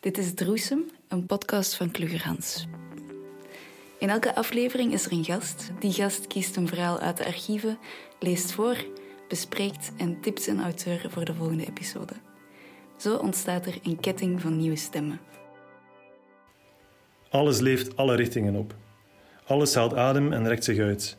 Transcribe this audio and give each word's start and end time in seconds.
Dit 0.00 0.18
is 0.18 0.34
Droesem, 0.34 0.90
een 1.08 1.26
podcast 1.26 1.74
van 1.74 1.90
Klugerhans. 1.90 2.66
In 3.98 4.10
elke 4.10 4.34
aflevering 4.34 4.92
is 4.92 5.04
er 5.04 5.12
een 5.12 5.24
gast. 5.24 5.70
Die 5.78 5.92
gast 5.92 6.26
kiest 6.26 6.56
een 6.56 6.68
verhaal 6.68 6.98
uit 6.98 7.16
de 7.16 7.24
archieven, 7.24 7.78
leest 8.20 8.52
voor, 8.52 8.76
bespreekt 9.28 9.92
en 9.96 10.20
tipt 10.20 10.42
zijn 10.42 10.62
auteur 10.62 11.10
voor 11.10 11.24
de 11.24 11.34
volgende 11.34 11.66
episode. 11.66 12.12
Zo 12.96 13.16
ontstaat 13.16 13.66
er 13.66 13.78
een 13.82 14.00
ketting 14.00 14.40
van 14.40 14.56
nieuwe 14.56 14.76
stemmen. 14.76 15.20
Alles 17.28 17.60
leeft 17.60 17.96
alle 17.96 18.14
richtingen 18.14 18.54
op. 18.54 18.74
Alles 19.46 19.74
haalt 19.74 19.94
adem 19.94 20.32
en 20.32 20.48
rekt 20.48 20.64
zich 20.64 20.78
uit. 20.78 21.16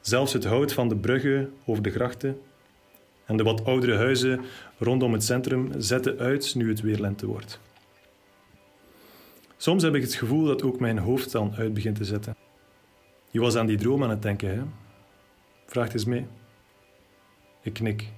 Zelfs 0.00 0.32
het 0.32 0.44
hout 0.44 0.72
van 0.72 0.88
de 0.88 0.96
bruggen 0.96 1.54
over 1.66 1.82
de 1.82 1.90
grachten 1.90 2.40
en 3.24 3.36
de 3.36 3.42
wat 3.42 3.64
oudere 3.64 3.96
huizen 3.96 4.40
rondom 4.78 5.12
het 5.12 5.24
centrum 5.24 5.70
zetten 5.78 6.18
uit 6.18 6.54
nu 6.54 6.68
het 6.68 6.80
weer 6.80 6.98
lente 6.98 7.26
wordt. 7.26 7.60
Soms 9.64 9.82
heb 9.82 9.94
ik 9.94 10.02
het 10.02 10.14
gevoel 10.14 10.44
dat 10.44 10.62
ook 10.62 10.80
mijn 10.80 10.98
hoofd 10.98 11.32
dan 11.32 11.54
uit 11.54 11.74
begint 11.74 11.96
te 11.96 12.04
zetten. 12.04 12.36
Je 13.30 13.40
was 13.40 13.56
aan 13.56 13.66
die 13.66 13.76
droom 13.76 14.02
aan 14.02 14.10
het 14.10 14.22
denken, 14.22 14.48
hè? 14.48 14.62
Vraagt 15.66 15.92
eens 15.92 16.04
mee. 16.04 16.26
Ik 17.62 17.72
knik. 17.72 18.12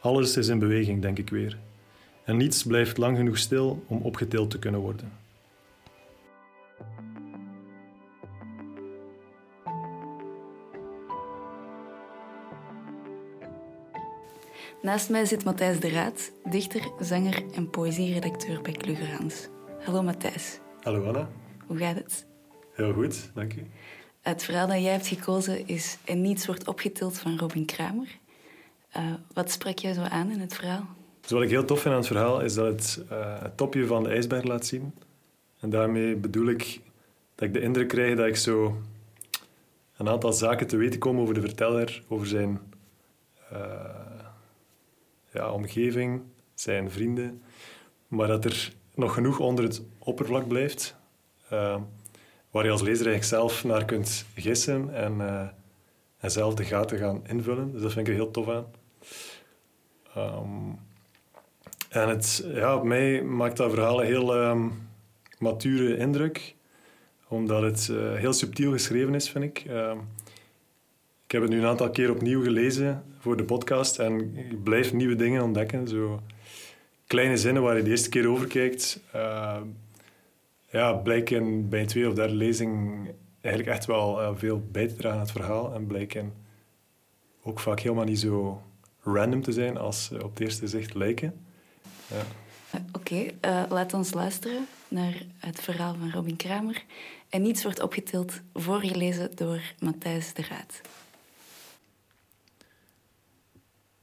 Alles 0.00 0.36
is 0.36 0.48
in 0.48 0.58
beweging, 0.58 1.02
denk 1.02 1.18
ik 1.18 1.30
weer. 1.30 1.58
En 2.24 2.36
niets 2.36 2.62
blijft 2.62 2.96
lang 2.96 3.16
genoeg 3.16 3.38
stil 3.38 3.84
om 3.86 4.00
opgetild 4.02 4.50
te 4.50 4.58
kunnen 4.58 4.80
worden. 4.80 5.12
Naast 14.82 15.10
mij 15.10 15.24
zit 15.24 15.44
Matthijs 15.44 15.80
de 15.80 15.88
Raad, 15.88 16.32
dichter, 16.50 16.90
zanger 17.00 17.42
en 17.54 17.70
poëzieredacteur 17.70 18.62
bij 18.62 18.72
Klugerhans. 18.72 19.48
Hallo 19.84 20.02
Matthijs. 20.02 20.58
Hallo 20.82 21.06
Anna. 21.06 21.28
Hoe 21.66 21.78
gaat 21.78 21.96
het? 21.96 22.26
Heel 22.72 22.92
goed, 22.92 23.30
dank 23.34 23.54
u. 23.54 23.66
Het 24.20 24.44
verhaal 24.44 24.66
dat 24.66 24.82
jij 24.82 24.92
hebt 24.92 25.06
gekozen 25.06 25.68
is 25.68 25.98
En 26.04 26.20
niets 26.20 26.46
wordt 26.46 26.68
opgetild 26.68 27.18
van 27.18 27.38
Robin 27.38 27.64
Kramer. 27.64 28.18
Uh, 28.96 29.14
wat 29.32 29.50
sprak 29.50 29.78
jij 29.78 29.92
zo 29.92 30.00
aan 30.00 30.30
in 30.30 30.40
het 30.40 30.54
verhaal? 30.54 30.86
Dus 31.20 31.30
wat 31.30 31.42
ik 31.42 31.48
heel 31.48 31.64
tof 31.64 31.80
vind 31.80 31.94
aan 31.94 32.00
het 32.00 32.08
verhaal 32.08 32.40
is 32.40 32.54
dat 32.54 32.66
het 32.66 33.04
uh, 33.10 33.42
het 33.42 33.56
topje 33.56 33.86
van 33.86 34.02
de 34.02 34.08
ijsberg 34.08 34.44
laat 34.44 34.66
zien. 34.66 34.94
En 35.60 35.70
daarmee 35.70 36.16
bedoel 36.16 36.48
ik 36.48 36.80
dat 37.34 37.48
ik 37.48 37.54
de 37.54 37.60
indruk 37.60 37.88
krijg 37.88 38.16
dat 38.16 38.26
ik 38.26 38.36
zo 38.36 38.82
een 39.96 40.08
aantal 40.08 40.32
zaken 40.32 40.66
te 40.66 40.76
weten 40.76 41.00
kom 41.00 41.18
over 41.18 41.34
de 41.34 41.40
verteller, 41.40 42.02
over 42.08 42.26
zijn 42.26 42.60
uh, 43.52 43.58
ja, 45.32 45.50
omgeving, 45.50 46.22
zijn 46.54 46.90
vrienden. 46.90 47.42
Maar 48.08 48.26
dat 48.26 48.44
er 48.44 48.72
nog 48.94 49.14
genoeg 49.14 49.38
onder 49.38 49.64
het 49.64 49.82
oppervlak 49.98 50.48
blijft, 50.48 50.96
uh, 51.52 51.76
waar 52.50 52.64
je 52.64 52.70
als 52.70 52.82
lezer 52.82 53.06
eigenlijk 53.06 53.24
zelf 53.24 53.64
naar 53.64 53.84
kunt 53.84 54.26
gissen 54.34 54.94
en, 54.94 55.14
uh, 55.18 55.48
en 56.18 56.30
zelf 56.30 56.54
de 56.54 56.64
gaten 56.64 56.98
gaan 56.98 57.22
invullen. 57.26 57.72
Dus 57.72 57.82
dat 57.82 57.92
vind 57.92 58.06
ik 58.06 58.12
er 58.12 58.20
heel 58.20 58.30
tof 58.30 58.48
aan. 58.48 58.66
Um, 60.16 60.78
en 61.88 62.08
het, 62.08 62.46
ja, 62.54 62.76
op 62.76 62.84
mij 62.84 63.22
maakt 63.22 63.56
dat 63.56 63.70
verhaal 63.70 64.00
een 64.00 64.06
heel 64.06 64.36
um, 64.36 64.88
mature 65.38 65.96
indruk, 65.96 66.54
omdat 67.28 67.62
het 67.62 67.88
uh, 67.90 68.14
heel 68.14 68.32
subtiel 68.32 68.72
geschreven 68.72 69.14
is, 69.14 69.30
vind 69.30 69.44
ik. 69.44 69.64
Uh, 69.64 69.92
ik 71.24 71.32
heb 71.32 71.42
het 71.42 71.50
nu 71.50 71.58
een 71.58 71.68
aantal 71.68 71.90
keer 71.90 72.10
opnieuw 72.10 72.42
gelezen 72.42 73.04
voor 73.18 73.36
de 73.36 73.44
podcast 73.44 73.98
en 73.98 74.36
ik 74.36 74.62
blijf 74.62 74.92
nieuwe 74.92 75.16
dingen 75.16 75.42
ontdekken. 75.42 75.88
Zo 75.88 76.22
kleine 77.06 77.36
zinnen 77.36 77.62
waar 77.62 77.76
je 77.76 77.82
de 77.82 77.90
eerste 77.90 78.08
keer 78.08 78.28
over 78.28 78.46
kijkt, 78.46 79.00
uh, 79.14 79.60
ja, 80.70 80.92
blijken 80.92 81.68
bij 81.68 81.80
een 81.80 81.86
tweede 81.86 82.08
of 82.08 82.14
derde 82.14 82.34
lezing 82.34 83.08
eigenlijk 83.40 83.76
echt 83.76 83.86
wel 83.86 84.20
uh, 84.20 84.30
veel 84.34 84.62
bij 84.70 84.88
te 84.88 84.94
dragen 84.94 85.18
aan 85.18 85.24
het 85.24 85.32
verhaal 85.32 85.74
en 85.74 85.86
blijken 85.86 86.32
ook 87.42 87.60
vaak 87.60 87.80
helemaal 87.80 88.04
niet 88.04 88.20
zo 88.20 88.62
random 89.00 89.42
te 89.42 89.52
zijn 89.52 89.76
als 89.76 90.10
op 90.12 90.30
het 90.30 90.40
eerste 90.40 90.66
zicht 90.66 90.94
lijken. 90.94 91.44
Ja. 92.06 92.22
Oké, 92.78 92.88
okay, 92.92 93.34
uh, 93.40 93.70
laat 93.70 93.94
ons 93.94 94.12
luisteren 94.12 94.66
naar 94.88 95.22
het 95.38 95.60
verhaal 95.60 95.94
van 95.94 96.10
Robin 96.10 96.36
Kramer. 96.36 96.84
En 97.28 97.42
niets 97.42 97.62
wordt 97.62 97.80
opgetild, 97.80 98.40
voorgelezen 98.54 99.36
door 99.36 99.60
Matthijs 99.78 100.34
de 100.34 100.42
Raad. 100.42 100.80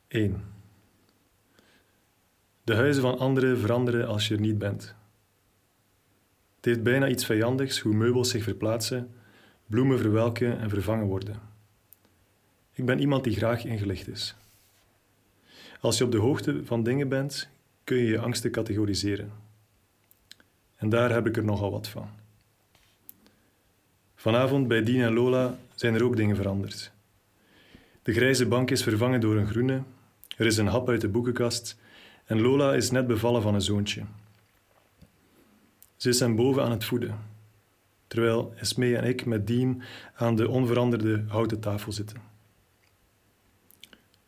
1. 0.07 0.50
De 2.63 2.75
huizen 2.75 3.01
van 3.01 3.17
anderen 3.17 3.59
veranderen 3.59 4.07
als 4.07 4.27
je 4.27 4.33
er 4.33 4.41
niet 4.41 4.57
bent. 4.57 4.95
Het 6.55 6.65
heeft 6.65 6.83
bijna 6.83 7.07
iets 7.07 7.25
vijandigs 7.25 7.79
hoe 7.79 7.93
meubels 7.93 8.29
zich 8.29 8.43
verplaatsen, 8.43 9.13
bloemen 9.65 9.99
verwelken 9.99 10.59
en 10.59 10.69
vervangen 10.69 11.05
worden. 11.05 11.35
Ik 12.73 12.85
ben 12.85 12.99
iemand 12.99 13.23
die 13.23 13.35
graag 13.35 13.65
ingelicht 13.65 14.07
is. 14.07 14.35
Als 15.79 15.97
je 15.97 16.03
op 16.03 16.11
de 16.11 16.17
hoogte 16.17 16.65
van 16.65 16.83
dingen 16.83 17.09
bent, 17.09 17.49
kun 17.83 17.97
je 17.97 18.05
je 18.05 18.19
angsten 18.19 18.51
categoriseren. 18.51 19.31
En 20.75 20.89
daar 20.89 21.11
heb 21.11 21.27
ik 21.27 21.37
er 21.37 21.43
nogal 21.43 21.71
wat 21.71 21.87
van. 21.87 22.09
Vanavond 24.15 24.67
bij 24.67 24.83
Dien 24.83 25.01
en 25.01 25.13
Lola 25.13 25.57
zijn 25.75 25.93
er 25.93 26.03
ook 26.03 26.15
dingen 26.15 26.35
veranderd. 26.35 26.91
De 28.03 28.13
grijze 28.13 28.47
bank 28.47 28.71
is 28.71 28.83
vervangen 28.83 29.19
door 29.19 29.35
een 29.35 29.47
groene, 29.47 29.83
er 30.37 30.45
is 30.45 30.57
een 30.57 30.67
hap 30.67 30.89
uit 30.89 31.01
de 31.01 31.09
boekenkast 31.09 31.77
en 32.25 32.41
Lola 32.41 32.73
is 32.73 32.91
net 32.91 33.07
bevallen 33.07 33.41
van 33.41 33.53
een 33.53 33.61
zoontje. 33.61 34.03
Ze 35.95 36.09
is 36.09 36.19
hem 36.19 36.35
boven 36.35 36.63
aan 36.63 36.71
het 36.71 36.83
voeden, 36.83 37.19
terwijl 38.07 38.53
Esmee 38.55 38.97
en 38.97 39.03
ik 39.03 39.25
met 39.25 39.47
Dien 39.47 39.81
aan 40.15 40.35
de 40.35 40.49
onveranderde 40.49 41.23
houten 41.27 41.59
tafel 41.59 41.91
zitten. 41.91 42.17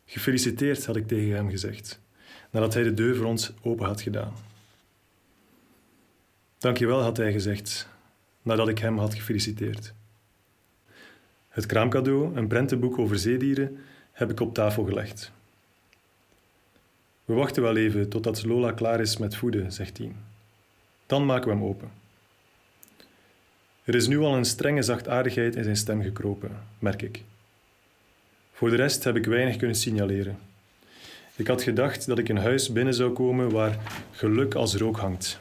Gefeliciteerd, 0.05 0.85
had 0.85 0.95
ik 0.95 1.07
tegen 1.07 1.35
hem 1.35 1.49
gezegd, 1.49 1.99
nadat 2.49 2.73
hij 2.73 2.83
de 2.83 2.93
deur 2.93 3.15
voor 3.15 3.25
ons 3.25 3.53
open 3.61 3.85
had 3.85 4.01
gedaan. 4.01 4.33
Dankjewel, 6.57 7.01
had 7.01 7.17
hij 7.17 7.31
gezegd, 7.31 7.87
nadat 8.41 8.67
ik 8.67 8.77
hem 8.77 8.97
had 8.97 9.13
gefeliciteerd. 9.13 9.93
Het 11.49 11.65
kraamcadeau, 11.65 12.35
een 12.35 12.47
prentenboek 12.47 12.97
over 12.99 13.17
zeedieren, 13.17 13.77
heb 14.11 14.31
ik 14.31 14.39
op 14.39 14.53
tafel 14.53 14.85
gelegd. 14.85 15.31
We 17.25 17.33
wachten 17.33 17.63
wel 17.63 17.75
even 17.75 18.09
totdat 18.09 18.43
Lola 18.43 18.71
klaar 18.71 18.99
is 18.99 19.17
met 19.17 19.35
voeden, 19.35 19.71
zegt 19.71 19.97
hij. 19.97 20.11
Dan 21.05 21.25
maken 21.25 21.49
we 21.49 21.55
hem 21.55 21.63
open. 21.63 21.91
Er 23.83 23.95
is 23.95 24.07
nu 24.07 24.19
al 24.19 24.35
een 24.35 24.45
strenge 24.45 24.81
zachtaardigheid 24.81 25.55
in 25.55 25.63
zijn 25.63 25.77
stem 25.77 26.01
gekropen, 26.01 26.51
merk 26.79 27.01
ik. 27.01 27.23
Voor 28.53 28.69
de 28.69 28.75
rest 28.75 29.03
heb 29.03 29.15
ik 29.15 29.25
weinig 29.25 29.55
kunnen 29.55 29.75
signaleren. 29.75 30.37
Ik 31.35 31.47
had 31.47 31.63
gedacht 31.63 32.05
dat 32.05 32.17
ik 32.17 32.29
een 32.29 32.37
huis 32.37 32.71
binnen 32.71 32.93
zou 32.93 33.11
komen 33.11 33.51
waar 33.51 33.77
geluk 34.11 34.55
als 34.55 34.75
rook 34.75 34.97
hangt. 34.97 35.39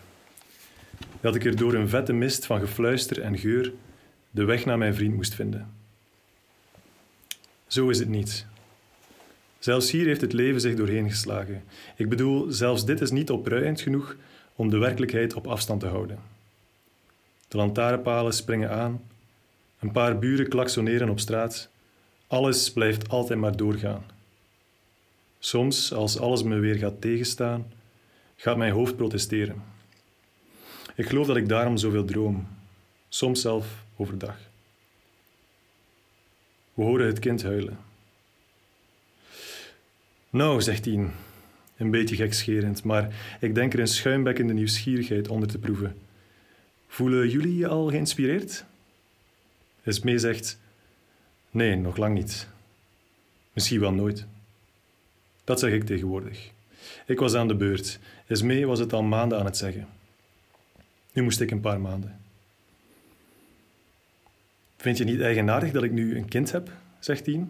Dat 1.20 1.34
ik 1.34 1.44
er 1.44 1.56
door 1.56 1.74
een 1.74 1.88
vette 1.88 2.12
mist 2.12 2.46
van 2.46 2.60
gefluister 2.60 3.20
en 3.20 3.38
geur 3.38 3.72
de 4.30 4.44
weg 4.44 4.64
naar 4.64 4.78
mijn 4.78 4.94
vriend 4.94 5.14
moest 5.14 5.34
vinden. 5.34 5.74
Zo 7.66 7.88
is 7.88 7.98
het 7.98 8.08
niet. 8.08 8.46
Zelfs 9.62 9.90
hier 9.90 10.06
heeft 10.06 10.20
het 10.20 10.32
leven 10.32 10.60
zich 10.60 10.74
doorheen 10.74 11.10
geslagen. 11.10 11.62
Ik 11.96 12.08
bedoel, 12.08 12.50
zelfs 12.50 12.84
dit 12.84 13.00
is 13.00 13.10
niet 13.10 13.30
opruiend 13.30 13.80
genoeg 13.80 14.16
om 14.56 14.70
de 14.70 14.78
werkelijkheid 14.78 15.34
op 15.34 15.46
afstand 15.46 15.80
te 15.80 15.86
houden. 15.86 16.18
De 17.48 17.56
lantaarnpalen 17.56 18.32
springen 18.32 18.70
aan, 18.70 19.02
een 19.78 19.92
paar 19.92 20.18
buren 20.18 20.48
klaksoneren 20.48 21.08
op 21.08 21.20
straat. 21.20 21.68
Alles 22.26 22.72
blijft 22.72 23.08
altijd 23.08 23.38
maar 23.38 23.56
doorgaan. 23.56 24.04
Soms, 25.38 25.92
als 25.92 26.18
alles 26.18 26.42
me 26.42 26.58
weer 26.58 26.76
gaat 26.76 27.00
tegenstaan, 27.00 27.72
gaat 28.36 28.56
mijn 28.56 28.72
hoofd 28.72 28.96
protesteren. 28.96 29.62
Ik 30.94 31.06
geloof 31.06 31.26
dat 31.26 31.36
ik 31.36 31.48
daarom 31.48 31.76
zoveel 31.76 32.04
droom, 32.04 32.48
soms 33.08 33.40
zelf 33.40 33.84
overdag. 33.96 34.36
We 36.74 36.82
horen 36.82 37.06
het 37.06 37.18
kind 37.18 37.42
huilen. 37.42 37.90
Nou, 40.32 40.62
zegt 40.62 40.84
hij, 40.84 41.08
een 41.76 41.90
beetje 41.90 42.16
gekscherend, 42.16 42.84
maar 42.84 43.14
ik 43.40 43.54
denk 43.54 43.72
er 43.72 43.80
een 43.80 43.86
schuimbekkende 43.86 44.52
nieuwsgierigheid 44.52 45.28
onder 45.28 45.48
te 45.48 45.58
proeven. 45.58 45.96
Voelen 46.86 47.28
jullie 47.28 47.56
je 47.56 47.68
al 47.68 47.88
geïnspireerd? 47.88 48.64
Esmee 49.82 50.18
zegt, 50.18 50.58
nee, 51.50 51.76
nog 51.76 51.96
lang 51.96 52.14
niet. 52.14 52.48
Misschien 53.52 53.80
wel 53.80 53.92
nooit. 53.92 54.26
Dat 55.44 55.58
zeg 55.58 55.72
ik 55.72 55.84
tegenwoordig. 55.84 56.50
Ik 57.06 57.18
was 57.18 57.34
aan 57.34 57.48
de 57.48 57.56
beurt. 57.56 57.98
Esmee 58.26 58.66
was 58.66 58.78
het 58.78 58.92
al 58.92 59.02
maanden 59.02 59.38
aan 59.38 59.44
het 59.44 59.56
zeggen. 59.56 59.88
Nu 61.12 61.22
moest 61.22 61.40
ik 61.40 61.50
een 61.50 61.60
paar 61.60 61.80
maanden. 61.80 62.20
Vind 64.76 64.98
je 64.98 65.04
niet 65.04 65.20
eigenaardig 65.20 65.70
dat 65.70 65.82
ik 65.82 65.92
nu 65.92 66.16
een 66.16 66.28
kind 66.28 66.52
heb? 66.52 66.70
zegt 66.98 67.26
hij. 67.26 67.46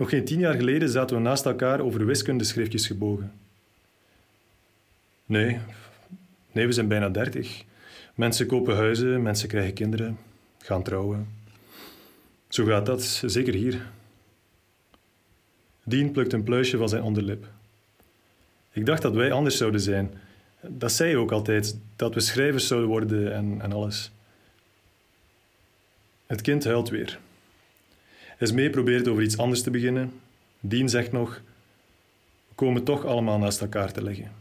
Nog 0.00 0.08
geen 0.08 0.24
tien 0.24 0.38
jaar 0.38 0.54
geleden 0.54 0.88
zaten 0.88 1.16
we 1.16 1.22
naast 1.22 1.46
elkaar 1.46 1.80
over 1.80 2.06
wiskundeschriftjes 2.06 2.86
gebogen. 2.86 3.32
Nee, 5.26 5.58
Nee, 6.52 6.66
we 6.66 6.72
zijn 6.72 6.88
bijna 6.88 7.08
dertig. 7.08 7.64
Mensen 8.14 8.46
kopen 8.46 8.76
huizen, 8.76 9.22
mensen 9.22 9.48
krijgen 9.48 9.72
kinderen, 9.72 10.18
gaan 10.58 10.82
trouwen. 10.82 11.28
Zo 12.48 12.64
gaat 12.64 12.86
dat, 12.86 13.22
zeker 13.26 13.54
hier. 13.54 13.86
Dien 15.84 16.10
plukt 16.10 16.32
een 16.32 16.42
pluisje 16.42 16.76
van 16.76 16.88
zijn 16.88 17.02
onderlip. 17.02 17.46
Ik 18.72 18.86
dacht 18.86 19.02
dat 19.02 19.14
wij 19.14 19.32
anders 19.32 19.56
zouden 19.56 19.80
zijn. 19.80 20.14
Dat 20.60 20.92
zei 20.92 21.10
je 21.10 21.16
ook 21.16 21.32
altijd, 21.32 21.78
dat 21.96 22.14
we 22.14 22.20
schrijvers 22.20 22.66
zouden 22.66 22.88
worden 22.88 23.34
en, 23.34 23.60
en 23.60 23.72
alles. 23.72 24.10
Het 26.26 26.40
kind 26.40 26.64
huilt 26.64 26.88
weer. 26.88 27.18
Esmee 28.40 28.70
probeert 28.70 29.08
over 29.08 29.22
iets 29.22 29.38
anders 29.38 29.62
te 29.62 29.70
beginnen. 29.70 30.12
Dien 30.60 30.88
zegt 30.88 31.12
nog: 31.12 31.40
We 32.48 32.54
komen 32.54 32.84
toch 32.84 33.04
allemaal 33.04 33.38
naast 33.38 33.60
elkaar 33.60 33.92
te 33.92 34.02
liggen. 34.02 34.32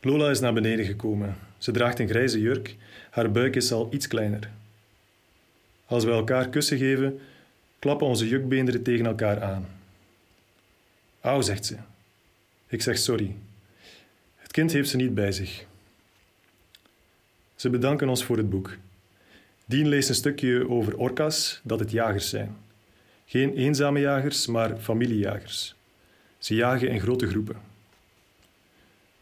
Lola 0.00 0.30
is 0.30 0.40
naar 0.40 0.52
beneden 0.52 0.84
gekomen. 0.84 1.36
Ze 1.58 1.70
draagt 1.70 1.98
een 1.98 2.08
grijze 2.08 2.40
jurk, 2.40 2.76
haar 3.10 3.30
buik 3.30 3.56
is 3.56 3.72
al 3.72 3.88
iets 3.92 4.06
kleiner. 4.06 4.50
Als 5.86 6.04
we 6.04 6.10
elkaar 6.10 6.48
kussen 6.48 6.78
geven, 6.78 7.20
klappen 7.78 8.06
onze 8.06 8.28
jukbeenderen 8.28 8.82
tegen 8.82 9.06
elkaar 9.06 9.42
aan. 9.42 9.68
Auw, 11.20 11.40
zegt 11.40 11.66
ze. 11.66 11.76
Ik 12.66 12.82
zeg 12.82 12.98
sorry. 12.98 13.36
Het 14.36 14.52
kind 14.52 14.72
heeft 14.72 14.88
ze 14.88 14.96
niet 14.96 15.14
bij 15.14 15.32
zich. 15.32 15.66
Ze 17.54 17.70
bedanken 17.70 18.08
ons 18.08 18.24
voor 18.24 18.36
het 18.36 18.50
boek. 18.50 18.76
Dien 19.68 19.88
leest 19.88 20.08
een 20.08 20.14
stukje 20.14 20.68
over 20.68 20.96
orka's, 20.96 21.60
dat 21.62 21.78
het 21.78 21.90
jagers 21.90 22.28
zijn. 22.28 22.56
Geen 23.24 23.54
eenzame 23.54 24.00
jagers, 24.00 24.46
maar 24.46 24.76
familiejagers. 24.78 25.74
Ze 26.38 26.54
jagen 26.54 26.88
in 26.88 27.00
grote 27.00 27.26
groepen. 27.26 27.56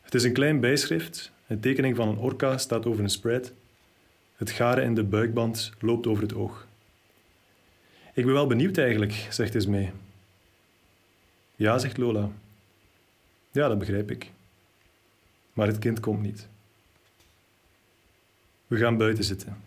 Het 0.03 0.15
is 0.15 0.25
een 0.25 0.33
klein 0.33 0.61
bijschrift. 0.61 1.33
Een 1.47 1.61
tekening 1.61 1.97
van 1.97 2.09
een 2.09 2.19
orka 2.19 2.59
staat 2.59 2.87
over 2.87 3.03
een 3.03 3.11
spread. 3.11 3.53
Het 4.37 4.51
garen 4.51 4.85
in 4.85 4.95
de 4.95 5.05
buikband 5.05 5.73
loopt 5.81 6.07
over 6.07 6.23
het 6.23 6.35
oog. 6.35 6.67
Ik 8.15 8.25
ben 8.25 8.35
wel 8.35 8.47
benieuwd 8.47 8.79
eigenlijk, 8.79 9.27
zegt 9.31 9.55
Esmee. 9.55 9.91
Ja, 11.57 11.79
zegt 11.79 11.97
Lola. 11.97 12.31
Ja, 13.51 13.69
dat 13.69 13.79
begrijp 13.79 14.11
ik. 14.11 14.31
Maar 15.53 15.67
het 15.67 15.79
kind 15.79 16.01
komt 16.01 16.23
niet. 16.23 16.49
We 18.67 18.77
gaan 18.77 18.97
buiten 18.97 19.25
zitten. 19.25 19.64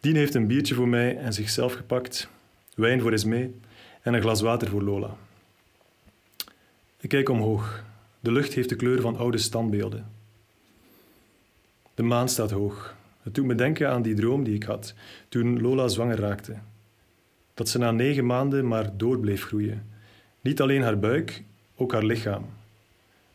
Dien 0.00 0.16
heeft 0.16 0.34
een 0.34 0.46
biertje 0.46 0.74
voor 0.74 0.88
mij 0.88 1.16
en 1.16 1.32
zichzelf 1.32 1.72
gepakt, 1.72 2.28
wijn 2.74 3.00
voor 3.00 3.12
Esmee 3.12 3.54
en 4.02 4.14
een 4.14 4.20
glas 4.20 4.40
water 4.40 4.68
voor 4.68 4.82
Lola. 4.82 5.16
Ik 7.00 7.08
kijk 7.08 7.28
omhoog. 7.28 7.84
De 8.20 8.32
lucht 8.32 8.52
heeft 8.52 8.68
de 8.68 8.76
kleur 8.76 9.00
van 9.00 9.16
oude 9.16 9.38
standbeelden. 9.38 10.10
De 11.94 12.02
maan 12.02 12.28
staat 12.28 12.50
hoog. 12.50 12.96
Het 13.22 13.34
doet 13.34 13.44
me 13.44 13.54
denken 13.54 13.90
aan 13.90 14.02
die 14.02 14.14
droom 14.14 14.44
die 14.44 14.54
ik 14.54 14.62
had 14.62 14.94
toen 15.28 15.60
Lola 15.60 15.88
zwanger 15.88 16.18
raakte. 16.18 16.56
Dat 17.54 17.68
ze 17.68 17.78
na 17.78 17.90
negen 17.90 18.26
maanden 18.26 18.68
maar 18.68 18.96
door 18.96 19.18
bleef 19.18 19.44
groeien. 19.44 19.86
Niet 20.40 20.60
alleen 20.60 20.82
haar 20.82 20.98
buik, 20.98 21.42
ook 21.76 21.92
haar 21.92 22.04
lichaam. 22.04 22.46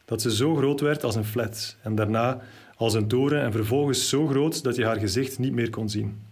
Dat 0.05 0.21
ze 0.21 0.35
zo 0.35 0.55
groot 0.55 0.79
werd 0.79 1.03
als 1.03 1.15
een 1.15 1.25
flat 1.25 1.77
en 1.81 1.95
daarna 1.95 2.41
als 2.75 2.93
een 2.93 3.07
toren 3.07 3.41
en 3.41 3.51
vervolgens 3.51 4.09
zo 4.09 4.27
groot 4.27 4.63
dat 4.63 4.75
je 4.75 4.85
haar 4.85 4.99
gezicht 4.99 5.39
niet 5.39 5.53
meer 5.53 5.69
kon 5.69 5.89
zien. 5.89 6.24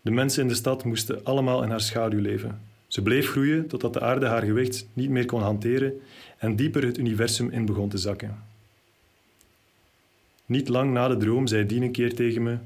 De 0.00 0.10
mensen 0.10 0.42
in 0.42 0.48
de 0.48 0.54
stad 0.54 0.84
moesten 0.84 1.24
allemaal 1.24 1.62
in 1.62 1.70
haar 1.70 1.80
schaduw 1.80 2.20
leven. 2.20 2.60
Ze 2.86 3.02
bleef 3.02 3.30
groeien 3.30 3.66
totdat 3.66 3.92
de 3.92 4.00
aarde 4.00 4.26
haar 4.26 4.42
gewicht 4.42 4.86
niet 4.92 5.10
meer 5.10 5.26
kon 5.26 5.42
hanteren 5.42 6.00
en 6.38 6.56
dieper 6.56 6.84
het 6.84 6.98
universum 6.98 7.50
in 7.50 7.66
begon 7.66 7.88
te 7.88 7.98
zakken. 7.98 8.42
Niet 10.46 10.68
lang 10.68 10.92
na 10.92 11.08
de 11.08 11.16
droom 11.16 11.46
zei 11.46 11.66
Dien 11.66 11.82
een 11.82 11.92
keer 11.92 12.14
tegen 12.14 12.42
me: 12.42 12.58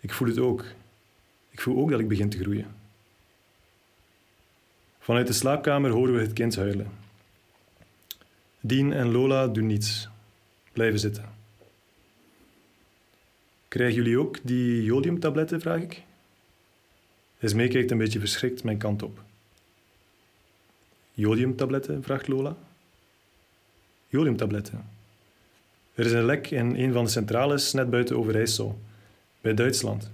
Ik 0.00 0.12
voel 0.12 0.28
het 0.28 0.38
ook. 0.38 0.64
Ik 1.50 1.60
voel 1.60 1.76
ook 1.76 1.90
dat 1.90 2.00
ik 2.00 2.08
begin 2.08 2.28
te 2.28 2.38
groeien. 2.38 2.66
Vanuit 4.98 5.26
de 5.26 5.32
slaapkamer 5.32 5.90
horen 5.90 6.14
we 6.14 6.20
het 6.20 6.32
kind 6.32 6.56
huilen. 6.56 6.90
Dien 8.60 8.92
en 8.92 9.12
Lola 9.12 9.46
doen 9.46 9.66
niets, 9.66 10.08
blijven 10.72 10.98
zitten. 10.98 11.24
Krijgen 13.68 13.96
jullie 13.96 14.18
ook 14.18 14.38
die 14.42 14.82
jodiumtabletten, 14.82 15.60
vraag 15.60 15.80
ik? 15.80 16.05
Esmee 17.38 17.68
kijkt 17.68 17.90
een 17.90 17.98
beetje 17.98 18.18
verschrikt 18.18 18.64
mijn 18.64 18.78
kant 18.78 19.02
op. 19.02 19.22
Jodiumtabletten, 21.12 22.02
vraagt 22.02 22.28
Lola. 22.28 22.56
Jodiumtabletten. 24.08 24.84
Er 25.94 26.06
is 26.06 26.12
een 26.12 26.24
lek 26.24 26.50
in 26.50 26.74
een 26.74 26.92
van 26.92 27.04
de 27.04 27.10
centrales 27.10 27.72
net 27.72 27.90
buiten 27.90 28.16
Overijssel, 28.16 28.80
bij 29.40 29.54
Duitsland. 29.54 30.10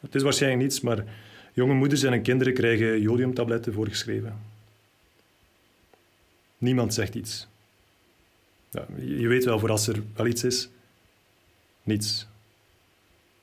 Het 0.00 0.14
is 0.14 0.22
waarschijnlijk 0.22 0.62
niets, 0.62 0.80
maar 0.80 1.04
jonge 1.52 1.74
moeders 1.74 2.02
en 2.02 2.12
hun 2.12 2.22
kinderen 2.22 2.54
krijgen 2.54 3.00
jodiumtabletten 3.00 3.72
voorgeschreven. 3.72 4.38
Niemand 6.58 6.94
zegt 6.94 7.14
iets. 7.14 7.46
Ja, 8.70 8.86
je 8.98 9.28
weet 9.28 9.44
wel, 9.44 9.58
voor 9.58 9.70
als 9.70 9.86
er 9.86 10.02
wel 10.14 10.26
iets 10.26 10.44
is, 10.44 10.68
niets. 11.82 12.26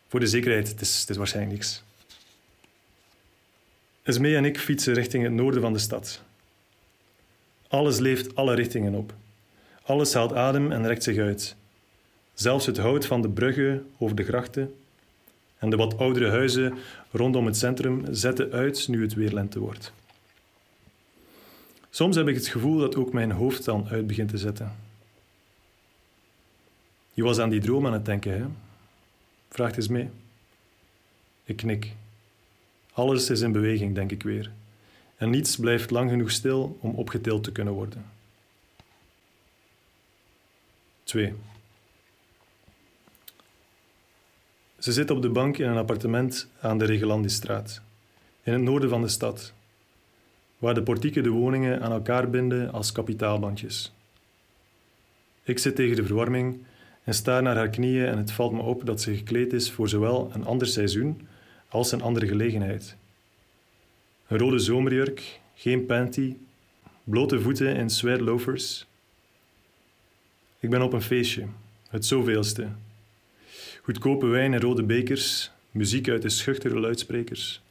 Voor 0.07 0.19
de 0.19 0.27
zekerheid, 0.27 0.67
het 0.67 0.81
is, 0.81 0.99
het 0.99 1.09
is 1.09 1.17
waarschijnlijk 1.17 1.55
niks. 1.55 1.83
Esmee 4.03 4.35
en 4.35 4.45
ik 4.45 4.59
fietsen 4.59 4.93
richting 4.93 5.23
het 5.23 5.33
noorden 5.33 5.61
van 5.61 5.73
de 5.73 5.79
stad. 5.79 6.21
Alles 7.67 7.99
leeft 7.99 8.35
alle 8.35 8.53
richtingen 8.55 8.93
op. 8.93 9.13
Alles 9.83 10.13
haalt 10.13 10.33
adem 10.33 10.71
en 10.71 10.87
rekt 10.87 11.03
zich 11.03 11.17
uit. 11.17 11.55
Zelfs 12.33 12.65
het 12.65 12.77
hout 12.77 13.05
van 13.05 13.21
de 13.21 13.29
bruggen 13.29 13.87
over 13.97 14.15
de 14.15 14.23
grachten 14.23 14.75
en 15.57 15.69
de 15.69 15.75
wat 15.75 15.97
oudere 15.97 16.29
huizen 16.29 16.73
rondom 17.11 17.45
het 17.45 17.57
centrum 17.57 18.05
zetten 18.11 18.51
uit 18.51 18.87
nu 18.87 19.01
het 19.01 19.13
weer 19.13 19.31
lente 19.31 19.59
wordt. 19.59 19.93
Soms 21.89 22.15
heb 22.15 22.27
ik 22.27 22.35
het 22.35 22.47
gevoel 22.47 22.77
dat 22.77 22.95
ook 22.95 23.13
mijn 23.13 23.31
hoofd 23.31 23.65
dan 23.65 23.87
uit 23.89 24.07
begint 24.07 24.29
te 24.29 24.37
zetten. 24.37 24.75
Je 27.13 27.23
was 27.23 27.39
aan 27.39 27.49
die 27.49 27.61
droom 27.61 27.85
aan 27.85 27.93
het 27.93 28.05
denken, 28.05 28.33
hè? 28.33 28.45
Vraagt 29.49 29.77
eens 29.77 29.87
mee. 29.87 30.09
Ik 31.43 31.55
knik. 31.55 31.91
Alles 32.93 33.29
is 33.29 33.41
in 33.41 33.51
beweging, 33.51 33.95
denk 33.95 34.11
ik 34.11 34.23
weer. 34.23 34.51
En 35.17 35.29
niets 35.29 35.57
blijft 35.57 35.91
lang 35.91 36.09
genoeg 36.09 36.31
stil 36.31 36.77
om 36.79 36.93
opgetild 36.93 37.43
te 37.43 37.51
kunnen 37.51 37.73
worden. 37.73 38.05
2. 41.03 41.33
Ze 44.79 44.91
zit 44.91 45.11
op 45.11 45.21
de 45.21 45.29
bank 45.29 45.57
in 45.57 45.69
een 45.69 45.77
appartement 45.77 46.47
aan 46.59 46.77
de 46.77 46.85
Regelandistraat, 46.85 47.81
in 48.43 48.53
het 48.53 48.61
noorden 48.61 48.89
van 48.89 49.01
de 49.01 49.07
stad, 49.07 49.53
waar 50.57 50.73
de 50.73 50.83
portieken 50.83 51.23
de 51.23 51.29
woningen 51.29 51.81
aan 51.81 51.91
elkaar 51.91 52.29
binden 52.29 52.71
als 52.71 52.91
kapitaalbandjes. 52.91 53.93
Ik 55.43 55.59
zit 55.59 55.75
tegen 55.75 55.95
de 55.95 56.05
verwarming 56.05 56.63
en 57.03 57.13
staar 57.13 57.41
naar 57.41 57.55
haar 57.55 57.69
knieën 57.69 58.05
en 58.05 58.17
het 58.17 58.31
valt 58.31 58.51
me 58.51 58.61
op 58.61 58.85
dat 58.85 59.01
ze 59.01 59.15
gekleed 59.15 59.53
is 59.53 59.71
voor 59.71 59.89
zowel 59.89 60.31
een 60.33 60.45
ander 60.45 60.67
seizoen 60.67 61.27
als 61.73 61.91
een 61.91 62.01
andere 62.01 62.27
gelegenheid. 62.27 62.95
Een 64.27 64.37
rode 64.37 64.59
zomerjurk, 64.59 65.39
geen 65.55 65.85
panty, 65.85 66.35
blote 67.03 67.41
voeten 67.41 67.75
in 67.75 67.89
suede 67.89 68.23
loafers. 68.23 68.85
Ik 70.59 70.69
ben 70.69 70.81
op 70.81 70.93
een 70.93 71.01
feestje, 71.01 71.45
het 71.89 72.05
zoveelste. 72.05 72.67
Goedkope 73.81 74.25
wijn 74.25 74.53
en 74.53 74.59
rode 74.59 74.83
bekers, 74.83 75.51
muziek 75.71 76.09
uit 76.09 76.21
de 76.21 76.29
schuchtere 76.29 76.79
luidsprekers. 76.79 77.61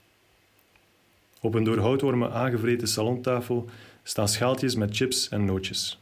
Op 1.40 1.54
een 1.54 1.64
door 1.64 1.78
houtwormen 1.78 2.32
aangevreten 2.32 2.88
salontafel 2.88 3.68
staan 4.02 4.28
schaaltjes 4.28 4.74
met 4.74 4.96
chips 4.96 5.28
en 5.28 5.44
nootjes. 5.44 5.98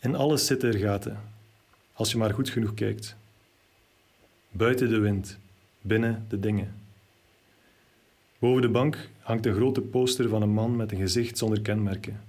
In 0.00 0.14
alles 0.14 0.46
zitten 0.46 0.72
er 0.72 0.78
gaten, 0.78 1.20
als 1.92 2.10
je 2.10 2.18
maar 2.18 2.34
goed 2.34 2.50
genoeg 2.50 2.74
kijkt. 2.74 3.16
Buiten 4.50 4.88
de 4.88 4.98
wind, 4.98 5.38
binnen 5.88 6.26
de 6.28 6.40
dingen. 6.40 6.74
Boven 8.38 8.62
de 8.62 8.68
bank 8.68 9.08
hangt 9.20 9.46
een 9.46 9.54
grote 9.54 9.80
poster 9.80 10.28
van 10.28 10.42
een 10.42 10.50
man 10.50 10.76
met 10.76 10.92
een 10.92 10.98
gezicht 10.98 11.38
zonder 11.38 11.60
kenmerken. 11.60 12.20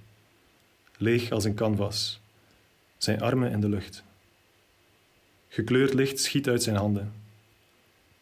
Leeg 0.96 1.30
als 1.30 1.44
een 1.44 1.54
canvas, 1.54 2.20
zijn 2.98 3.20
armen 3.20 3.50
in 3.50 3.60
de 3.60 3.68
lucht. 3.68 4.04
Gekleurd 5.48 5.94
licht 5.94 6.20
schiet 6.20 6.48
uit 6.48 6.62
zijn 6.62 6.76
handen. 6.76 7.12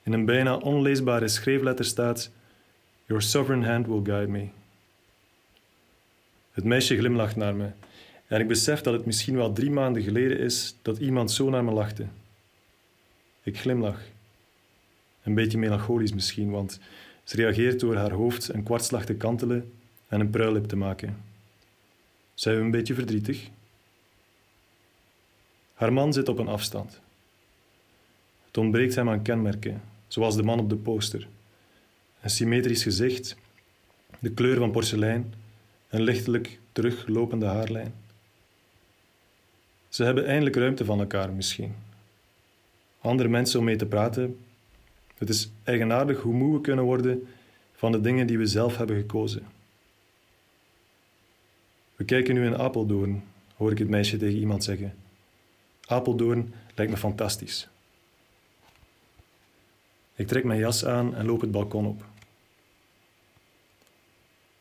In 0.02 0.12
een 0.12 0.24
bijna 0.24 0.56
onleesbare 0.56 1.28
schreefletter 1.28 1.84
staat: 1.84 2.30
Your 3.04 3.22
sovereign 3.22 3.70
hand 3.70 3.86
will 3.86 4.00
guide 4.04 4.32
me. 4.32 4.48
Het 6.52 6.64
meisje 6.64 6.96
glimlacht 6.96 7.36
naar 7.36 7.54
me 7.54 7.70
en 8.26 8.40
ik 8.40 8.48
besef 8.48 8.80
dat 8.80 8.92
het 8.92 9.06
misschien 9.06 9.36
wel 9.36 9.52
drie 9.52 9.70
maanden 9.70 10.02
geleden 10.02 10.38
is 10.38 10.76
dat 10.82 10.98
iemand 10.98 11.30
zo 11.30 11.50
naar 11.50 11.64
me 11.64 11.72
lachte. 11.72 12.06
Ik 13.42 13.58
glimlach. 13.58 14.00
Een 15.22 15.34
beetje 15.34 15.58
melancholisch 15.58 16.12
misschien, 16.12 16.50
want 16.50 16.80
ze 17.24 17.36
reageert 17.36 17.80
door 17.80 17.96
haar 17.96 18.12
hoofd 18.12 18.48
een 18.48 18.62
kwartslag 18.62 19.04
te 19.04 19.14
kantelen 19.14 19.72
en 20.08 20.20
een 20.20 20.30
pruillip 20.30 20.64
te 20.64 20.76
maken. 20.76 21.16
Zijn 22.34 22.56
we 22.56 22.62
een 22.62 22.70
beetje 22.70 22.94
verdrietig? 22.94 23.48
Haar 25.74 25.92
man 25.92 26.12
zit 26.12 26.28
op 26.28 26.38
een 26.38 26.48
afstand. 26.48 27.00
Het 28.46 28.56
ontbreekt 28.56 28.94
hem 28.94 29.08
aan 29.08 29.22
kenmerken, 29.22 29.82
zoals 30.08 30.36
de 30.36 30.42
man 30.42 30.58
op 30.58 30.68
de 30.68 30.76
poster. 30.76 31.28
Een 32.20 32.30
symmetrisch 32.30 32.82
gezicht, 32.82 33.36
de 34.18 34.30
kleur 34.30 34.56
van 34.56 34.70
porselein, 34.70 35.34
een 35.88 36.02
lichtelijk 36.02 36.58
teruglopende 36.72 37.46
haarlijn. 37.46 37.94
Ze 39.88 40.04
hebben 40.04 40.26
eindelijk 40.26 40.56
ruimte 40.56 40.84
van 40.84 41.00
elkaar 41.00 41.32
misschien. 41.32 41.74
Andere 43.00 43.28
mensen 43.28 43.58
om 43.58 43.64
mee 43.64 43.76
te 43.76 43.86
praten. 43.86 44.38
Het 45.18 45.28
is 45.28 45.50
eigenaardig 45.64 46.20
hoe 46.20 46.34
moe 46.34 46.54
we 46.54 46.60
kunnen 46.60 46.84
worden 46.84 47.28
van 47.74 47.92
de 47.92 48.00
dingen 48.00 48.26
die 48.26 48.38
we 48.38 48.46
zelf 48.46 48.76
hebben 48.76 48.96
gekozen. 48.96 49.46
We 51.96 52.04
kijken 52.04 52.34
nu 52.34 52.46
in 52.46 52.58
Apeldoorn, 52.58 53.24
hoor 53.56 53.70
ik 53.70 53.78
het 53.78 53.88
meisje 53.88 54.16
tegen 54.16 54.38
iemand 54.38 54.64
zeggen. 54.64 54.94
Apeldoorn 55.86 56.54
lijkt 56.74 56.92
me 56.92 56.98
fantastisch. 56.98 57.68
Ik 60.14 60.26
trek 60.26 60.44
mijn 60.44 60.60
jas 60.60 60.84
aan 60.84 61.14
en 61.14 61.26
loop 61.26 61.40
het 61.40 61.50
balkon 61.50 61.86
op. 61.86 62.04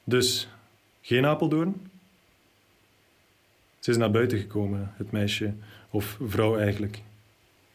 Dus, 0.04 0.48
geen 1.02 1.26
Apeldoorn? 1.26 1.90
Ze 3.80 3.92
is 3.92 3.98
naar 3.98 4.12
buiten 4.12 4.38
gekomen, 4.38 4.94
het 4.96 5.12
meisje, 5.12 5.54
of 5.90 6.18
vrouw 6.22 6.58
eigenlijk. 6.58 7.02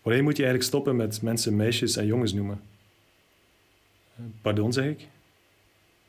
Wanneer 0.03 0.23
moet 0.23 0.37
je 0.37 0.43
eigenlijk 0.43 0.73
stoppen 0.73 0.97
met 0.97 1.23
mensen 1.23 1.57
meisjes 1.57 1.97
en 1.97 2.07
jongens 2.07 2.33
noemen? 2.33 2.72
Pardon, 4.41 4.73
zeg 4.73 4.85
ik. 4.85 5.09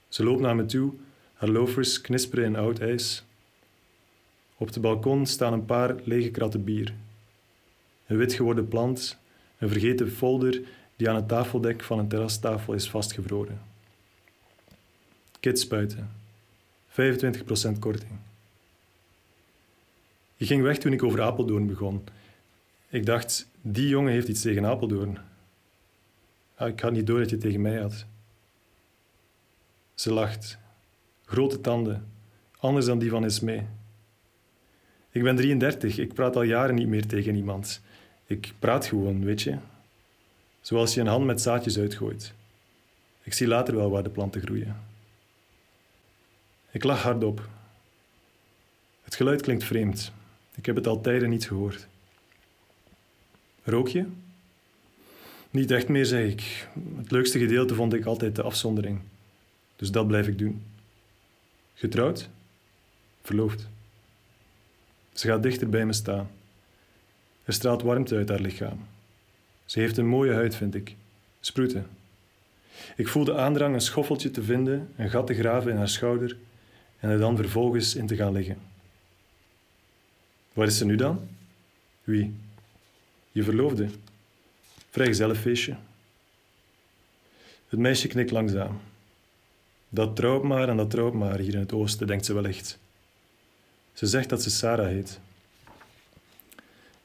Ze 0.08 0.24
loopt 0.24 0.41
naar 0.41 0.55
me 0.55 0.65
toe, 0.65 0.93
haar 1.34 1.50
loafers 1.50 2.01
knisperen 2.01 2.46
in 2.46 2.55
oud 2.55 2.79
ijs. 2.79 3.24
Op 4.58 4.72
de 4.72 4.79
balkon 4.79 5.25
staan 5.25 5.53
een 5.53 5.65
paar 5.65 5.96
lege 6.03 6.29
kratten 6.29 6.63
bier. 6.63 6.93
Een 8.05 8.17
wit 8.17 8.34
geworden 8.34 8.67
plant, 8.67 9.17
een 9.58 9.70
vergeten 9.70 10.12
folder 10.12 10.62
die 10.96 11.10
aan 11.10 11.15
het 11.15 11.27
tafeldek 11.27 11.84
van 11.84 12.00
een 12.00 12.08
terrastafel 12.08 12.74
is 12.74 12.89
vastgevroren. 12.89 13.62
Kids 15.39 15.62
spuiten. 15.62 16.12
25% 16.89 17.79
korting. 17.79 18.12
Je 20.36 20.46
ging 20.46 20.62
weg 20.62 20.77
toen 20.77 20.93
ik 20.93 21.03
over 21.03 21.22
Apeldoorn 21.22 21.67
begon. 21.67 22.03
Ik 22.89 23.05
dacht, 23.05 23.48
die 23.62 23.88
jongen 23.88 24.12
heeft 24.12 24.27
iets 24.27 24.41
tegen 24.41 24.65
Apeldoorn. 24.65 25.17
Ah, 26.55 26.67
ik 26.67 26.79
had 26.79 26.91
niet 26.91 27.07
door 27.07 27.19
dat 27.19 27.29
je 27.29 27.38
tegen 27.38 27.62
mij 27.62 27.79
had. 27.81 28.05
Ze 29.93 30.13
lacht. 30.13 30.57
Grote 31.25 31.62
tanden, 31.62 32.12
anders 32.57 32.86
dan 32.86 33.00
die 33.00 33.10
van 33.10 33.24
Esmee. 33.24 33.65
Ik 35.10 35.24
ben 35.24 35.36
33, 35.36 35.98
ik 35.98 36.13
praat 36.13 36.36
al 36.36 36.41
jaren 36.41 36.75
niet 36.75 36.88
meer 36.88 37.07
tegen 37.07 37.36
iemand. 37.36 37.81
Ik 38.25 38.53
praat 38.60 38.86
gewoon, 38.86 39.25
weet 39.25 39.41
je. 39.41 39.57
Zoals 40.62 40.93
je 40.93 41.01
een 41.01 41.07
hand 41.07 41.25
met 41.25 41.41
zaadjes 41.41 41.77
uitgooit. 41.77 42.33
Ik 43.24 43.33
zie 43.33 43.48
later 43.48 43.75
wel 43.75 43.89
waar 43.89 44.03
de 44.03 44.10
planten 44.10 44.41
groeien. 44.41 44.77
Ik 46.72 46.83
lach 46.83 47.01
hardop. 47.03 47.50
Het 49.03 49.15
geluid 49.15 49.41
klinkt 49.41 49.63
vreemd. 49.63 50.12
Ik 50.55 50.65
heb 50.65 50.75
het 50.75 50.88
al 50.88 51.01
tijden 51.01 51.29
niet 51.29 51.48
gehoord. 51.48 51.88
Rook 53.63 53.88
je? 53.88 54.05
Niet 55.53 55.72
echt 55.72 55.88
meer, 55.88 56.05
zeg 56.05 56.29
ik. 56.29 56.67
Het 56.98 57.12
leukste 57.12 57.39
gedeelte 57.39 57.75
vond 57.75 57.93
ik 57.93 58.05
altijd 58.05 58.36
de 58.36 58.41
afzondering. 58.41 59.00
Dus 59.75 59.91
dat 59.91 60.07
blijf 60.07 60.27
ik 60.27 60.38
doen. 60.38 60.63
Getrouwd? 61.74 62.29
Verloofd. 63.22 63.67
Ze 65.13 65.27
gaat 65.27 65.43
dichter 65.43 65.69
bij 65.69 65.86
me 65.86 65.93
staan. 65.93 66.29
Er 67.43 67.53
straalt 67.53 67.81
warmte 67.81 68.15
uit 68.15 68.29
haar 68.29 68.39
lichaam. 68.39 68.88
Ze 69.65 69.79
heeft 69.79 69.98
een 69.98 70.07
mooie 70.07 70.33
huid, 70.33 70.55
vind 70.55 70.75
ik. 70.75 70.95
Sproeten. 71.39 71.88
Ik 72.95 73.07
voel 73.07 73.24
de 73.24 73.38
aandrang 73.38 73.74
een 73.74 73.81
schoffeltje 73.81 74.31
te 74.31 74.43
vinden, 74.43 74.89
een 74.95 75.10
gat 75.10 75.27
te 75.27 75.33
graven 75.33 75.72
in 75.72 75.77
haar 75.77 75.89
schouder 75.89 76.38
en 77.00 77.10
er 77.10 77.19
dan 77.19 77.36
vervolgens 77.36 77.95
in 77.95 78.07
te 78.07 78.15
gaan 78.15 78.33
liggen. 78.33 78.57
Waar 80.53 80.67
is 80.67 80.77
ze 80.77 80.86
nu 80.86 80.95
dan? 80.95 81.27
Wie? 82.03 82.33
Je 83.31 83.43
verloofde. 83.43 83.89
Vrijgezellenfeestje. 84.94 85.76
Het 87.68 87.80
meisje 87.80 88.08
knikt 88.08 88.32
langzaam. 88.32 88.82
Dat 89.90 90.16
trouwt 90.16 90.44
maar 90.44 90.70
en 90.70 90.78
dat 90.78 90.90
trouwt 90.90 91.14
maar 91.14 91.40
hier 91.40 91.54
in 91.54 91.60
het 91.60 91.74
oosten, 91.74 92.08
denkt 92.08 92.26
ze 92.26 92.34
wellicht. 92.34 92.80
Ze 93.94 94.06
zegt 94.06 94.30
dat 94.30 94.44
ze 94.44 94.50
Sarah 94.50 94.88
heet. 94.88 95.20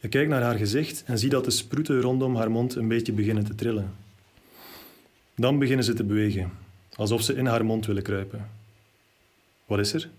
Ik 0.00 0.10
kijk 0.10 0.28
naar 0.28 0.42
haar 0.42 0.56
gezicht 0.56 1.02
en 1.06 1.18
zie 1.18 1.28
dat 1.28 1.44
de 1.44 1.50
sproeten 1.50 2.00
rondom 2.00 2.36
haar 2.36 2.50
mond 2.50 2.74
een 2.74 2.88
beetje 2.88 3.12
beginnen 3.12 3.44
te 3.44 3.54
trillen. 3.54 3.94
Dan 5.34 5.58
beginnen 5.58 5.84
ze 5.84 5.94
te 5.94 6.04
bewegen, 6.04 6.52
alsof 6.94 7.22
ze 7.22 7.34
in 7.34 7.46
haar 7.46 7.64
mond 7.64 7.86
willen 7.86 8.02
kruipen. 8.02 8.50
Wat 9.66 9.78
is 9.78 9.92
er? 9.92 10.10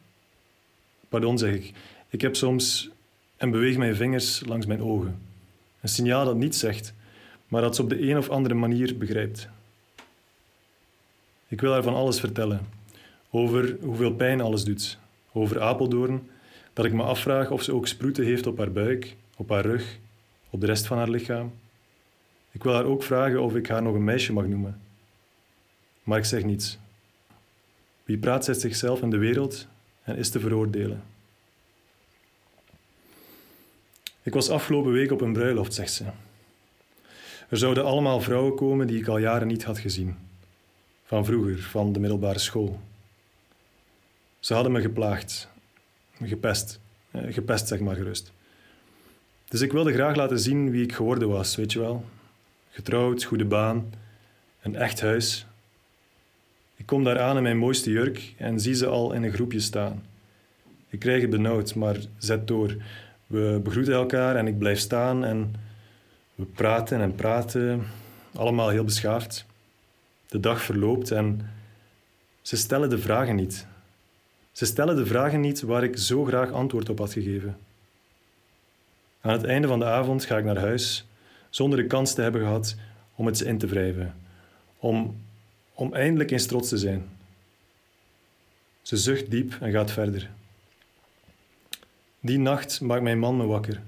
Pardon, 1.10 1.38
zeg 1.38 1.54
ik. 1.54 1.74
Ik 2.10 2.22
heb 2.22 2.36
soms 2.36 2.90
en 3.38 3.52
beweeg 3.52 3.78
mijn 3.78 3.96
vingers 3.96 4.46
langs 4.46 4.66
mijn 4.66 4.82
ogen. 4.82 5.20
Een 5.82 5.90
signaal 5.90 6.26
dat 6.26 6.38
niets 6.38 6.60
zegt, 6.60 6.94
maar 7.50 7.62
dat 7.62 7.75
ze 7.75 7.82
op 7.82 7.89
de 7.89 8.10
een 8.10 8.18
of 8.18 8.29
andere 8.29 8.53
manier 8.53 8.98
begrijpt. 8.98 9.50
Ik 11.48 11.62
wil 11.62 11.72
haar 11.72 11.84
van 11.84 11.96
alles 11.96 12.20
vertellen. 12.20 12.68
Over 13.29 13.77
hoeveel 13.82 14.13
pijn 14.13 14.41
alles 14.41 14.63
doet. 14.63 14.98
Over 15.32 15.62
Apeldoorn, 15.62 16.29
dat 16.74 16.86
ik 16.86 16.94
me 16.94 17.03
afvraag 17.03 17.51
of 17.51 17.63
ze 17.63 17.74
ook 17.74 17.88
sproeten 17.88 18.25
heeft 18.25 18.48
op 18.48 18.58
haar 18.58 18.72
buik, 18.72 19.15
op 19.36 19.50
haar 19.50 19.65
rug, 19.65 19.98
op 20.50 20.60
de 20.60 20.65
rest 20.65 20.88
van 20.88 20.98
haar 20.98 21.10
lichaam. 21.10 21.53
Ik 22.51 22.63
wil 22.63 22.74
haar 22.74 22.86
ook 22.86 23.03
vragen 23.03 23.41
of 23.41 23.56
ik 23.56 23.68
haar 23.68 23.82
nog 23.82 23.94
een 23.94 24.03
meisje 24.03 24.34
mag 24.34 24.46
noemen. 24.46 24.82
Maar 26.03 26.18
ik 26.18 26.25
zeg 26.25 26.44
niets. 26.44 26.77
Wie 28.03 28.18
praat 28.18 28.46
zet 28.46 28.62
zichzelf 28.62 29.01
in 29.01 29.10
de 29.10 29.18
wereld 29.18 29.68
en 30.03 30.15
is 30.15 30.29
te 30.29 30.39
veroordelen. 30.39 31.03
Ik 34.24 34.34
was 34.34 34.50
afgelopen 34.50 34.91
week 34.91 35.12
op 35.12 35.22
een 35.22 35.34
bruiloft, 35.34 35.74
zegt 35.74 35.94
ze. 35.94 36.03
Er 37.50 37.58
zouden 37.58 37.86
allemaal 37.86 38.22
vrouwen 38.22 38.56
komen 38.56 38.88
die 38.88 39.00
ik 39.00 39.08
al 39.08 39.18
jaren 39.18 39.48
niet 39.48 39.63
had 39.63 39.79
gezien. 39.79 40.15
Van 41.03 41.25
vroeger, 41.25 41.60
van 41.60 41.94
de 41.94 42.00
middelbare 42.00 42.39
school. 42.39 42.79
Ze 44.39 44.53
hadden 44.53 44.72
me 44.72 44.82
geplaagd, 44.82 45.50
gepest, 46.24 46.79
eh, 47.12 47.34
gepest 47.34 47.68
zeg 47.68 47.79
maar 47.79 47.96
gerust. 47.96 48.32
Dus 49.48 49.62
ik 49.62 49.72
wilde 49.72 49.94
graag 49.94 50.15
laten 50.15 50.39
zien 50.39 50.72
wie 50.72 50.84
ik 50.84 50.94
geworden 50.94 51.29
was, 51.29 51.56
weet 51.56 51.74
je 51.74 51.79
wel. 51.79 52.06
Getrouwd, 52.70 53.24
goede 53.24 53.46
baan, 53.46 53.94
een 54.62 54.75
echt 54.75 55.01
huis. 55.01 55.46
Ik 56.75 56.86
kom 56.86 57.03
daar 57.03 57.20
aan 57.20 57.38
in 57.38 57.44
mijn 57.44 57.58
mooiste 57.58 57.89
jurk 57.89 58.34
en 58.38 58.60
zie 58.60 58.74
ze 58.74 58.88
al 58.88 59.13
in 59.13 59.24
een 59.24 59.34
groepje 59.34 59.60
staan. 59.60 60.03
Ik 60.89 61.00
krijg 61.00 61.22
het 61.22 61.29
benauwd, 61.29 61.75
maar 61.75 61.98
zet 62.18 62.48
door. 62.48 62.75
We 63.27 63.60
begroeten 63.63 63.94
elkaar 63.94 64.36
en 64.36 64.48
ik 64.48 64.58
blijf 64.58 64.79
staan 64.79 65.25
en 65.25 65.56
we 66.39 66.46
praten 66.46 67.01
en 67.01 67.15
praten, 67.15 67.88
allemaal 68.34 68.69
heel 68.69 68.84
beschaafd. 68.84 69.46
De 70.27 70.39
dag 70.39 70.62
verloopt 70.62 71.12
en 71.12 71.50
ze 72.41 72.58
stellen 72.58 72.89
de 72.89 72.98
vragen 72.98 73.36
niet. 73.36 73.67
Ze 74.51 74.65
stellen 74.65 74.96
de 74.96 75.05
vragen 75.05 75.41
niet 75.41 75.62
waar 75.62 75.84
ik 75.84 75.98
zo 75.98 76.25
graag 76.25 76.51
antwoord 76.51 76.89
op 76.89 77.00
had 77.00 77.13
gegeven. 77.13 77.58
Aan 79.22 79.31
het 79.31 79.43
einde 79.43 79.67
van 79.67 79.79
de 79.79 79.86
avond 79.86 80.25
ga 80.25 80.38
ik 80.38 80.43
naar 80.43 80.58
huis 80.58 81.08
zonder 81.50 81.79
de 81.79 81.88
kans 81.88 82.13
te 82.13 82.22
hebben 82.22 82.41
gehad 82.41 82.75
om 83.15 83.25
het 83.25 83.38
ze 83.38 83.46
in 83.46 83.58
te 83.58 83.67
wrijven, 83.67 84.15
om, 84.77 85.22
om 85.74 85.93
eindelijk 85.93 86.31
eens 86.31 86.46
trots 86.46 86.69
te 86.69 86.77
zijn. 86.77 87.10
Ze 88.81 88.98
zucht 88.98 89.31
diep 89.31 89.58
en 89.60 89.72
gaat 89.72 89.91
verder. 89.91 90.29
Die 92.19 92.39
nacht 92.39 92.81
maakt 92.81 93.03
mijn 93.03 93.19
man 93.19 93.38
me 93.38 93.46
wakker, 93.46 93.81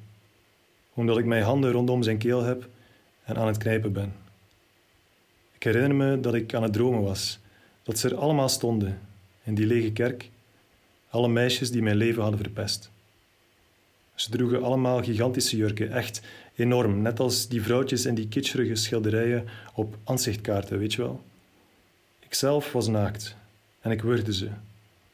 omdat 0.94 1.18
ik 1.18 1.26
mijn 1.26 1.44
handen 1.44 1.72
rondom 1.72 2.04
zijn 2.04 2.18
keel 2.18 2.44
heb 2.44 2.70
en 3.24 3.38
aan 3.38 3.48
het 3.48 3.58
knijpen 3.58 3.94
ben. 3.94 4.14
Ik 5.52 5.64
herinner 5.64 5.96
me 5.96 6.20
dat 6.20 6.34
ik 6.34 6.54
aan 6.54 6.64
het 6.64 6.74
dromen 6.74 7.02
was, 7.02 7.40
dat 7.84 8.00
ze 8.00 8.10
er 8.10 8.16
allemaal 8.16 8.50
stonden, 8.50 9.00
in 9.44 9.56
die 9.56 9.66
lege 9.66 9.92
kerk, 9.92 10.30
alle 11.10 11.28
meisjes 11.28 11.72
die 11.72 11.82
mijn 11.82 11.96
leven 11.96 12.22
hadden 12.22 12.40
verpest. 12.40 12.92
Ze 14.16 14.30
droegen 14.30 14.64
allemaal 14.64 15.04
gigantische 15.04 15.58
jurken, 15.58 15.92
echt 15.92 16.22
enorm, 16.56 17.02
net 17.02 17.20
als 17.20 17.48
die 17.48 17.62
vrouwtjes 17.62 18.06
in 18.06 18.16
die 18.16 18.28
kitscherige 18.28 18.76
schilderijen 18.76 19.48
op 19.74 19.98
ansichtkaarten, 20.04 20.80
weet 20.80 20.94
je 20.94 21.02
wel. 21.02 21.24
Ikzelf 22.20 22.72
was 22.72 22.88
naakt 22.88 23.36
en 23.82 23.92
ik 23.92 24.02
wurgde 24.02 24.34
ze, 24.34 24.50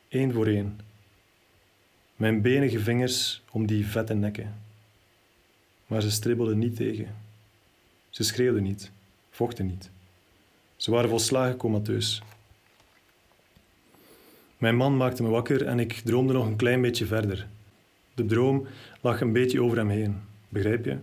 één 0.08 0.34
voor 0.34 0.48
één 0.48 0.80
mijn 2.18 2.42
benige 2.42 2.80
vingers 2.80 3.42
om 3.52 3.66
die 3.66 3.88
vette 3.88 4.14
nekken. 4.14 4.67
Maar 5.88 6.02
ze 6.02 6.12
stribbelden 6.12 6.58
niet 6.58 6.76
tegen. 6.76 7.16
Ze 8.10 8.24
schreeuwden 8.24 8.64
niet, 8.64 8.92
vochten 9.30 9.66
niet. 9.66 9.90
Ze 10.76 10.92
waren 10.92 11.10
volslagen 11.10 11.58
comateus. 11.58 12.22
Mijn 14.58 14.76
man 14.76 14.98
maakte 14.98 15.24
me 15.24 15.30
wakker 15.30 15.66
en 15.66 15.80
ik 15.80 15.94
droomde 15.94 16.34
nog 16.34 16.46
een 16.46 16.56
klein 16.56 16.82
beetje 16.82 17.06
verder. 17.06 17.48
De 18.14 18.26
droom 18.26 18.68
lag 19.02 19.22
een 19.22 19.34
beetje 19.34 19.62
over 19.62 19.78
hem 19.78 19.90
heen, 19.90 20.22
begrijp 20.50 20.86
je? 20.86 20.98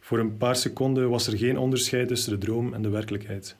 Voor 0.00 0.18
een 0.18 0.36
paar 0.36 0.56
seconden 0.56 1.10
was 1.10 1.26
er 1.26 1.38
geen 1.38 1.58
onderscheid 1.58 2.08
tussen 2.08 2.32
de 2.32 2.38
droom 2.46 2.74
en 2.74 2.82
de 2.82 2.88
werkelijkheid. 2.88 3.56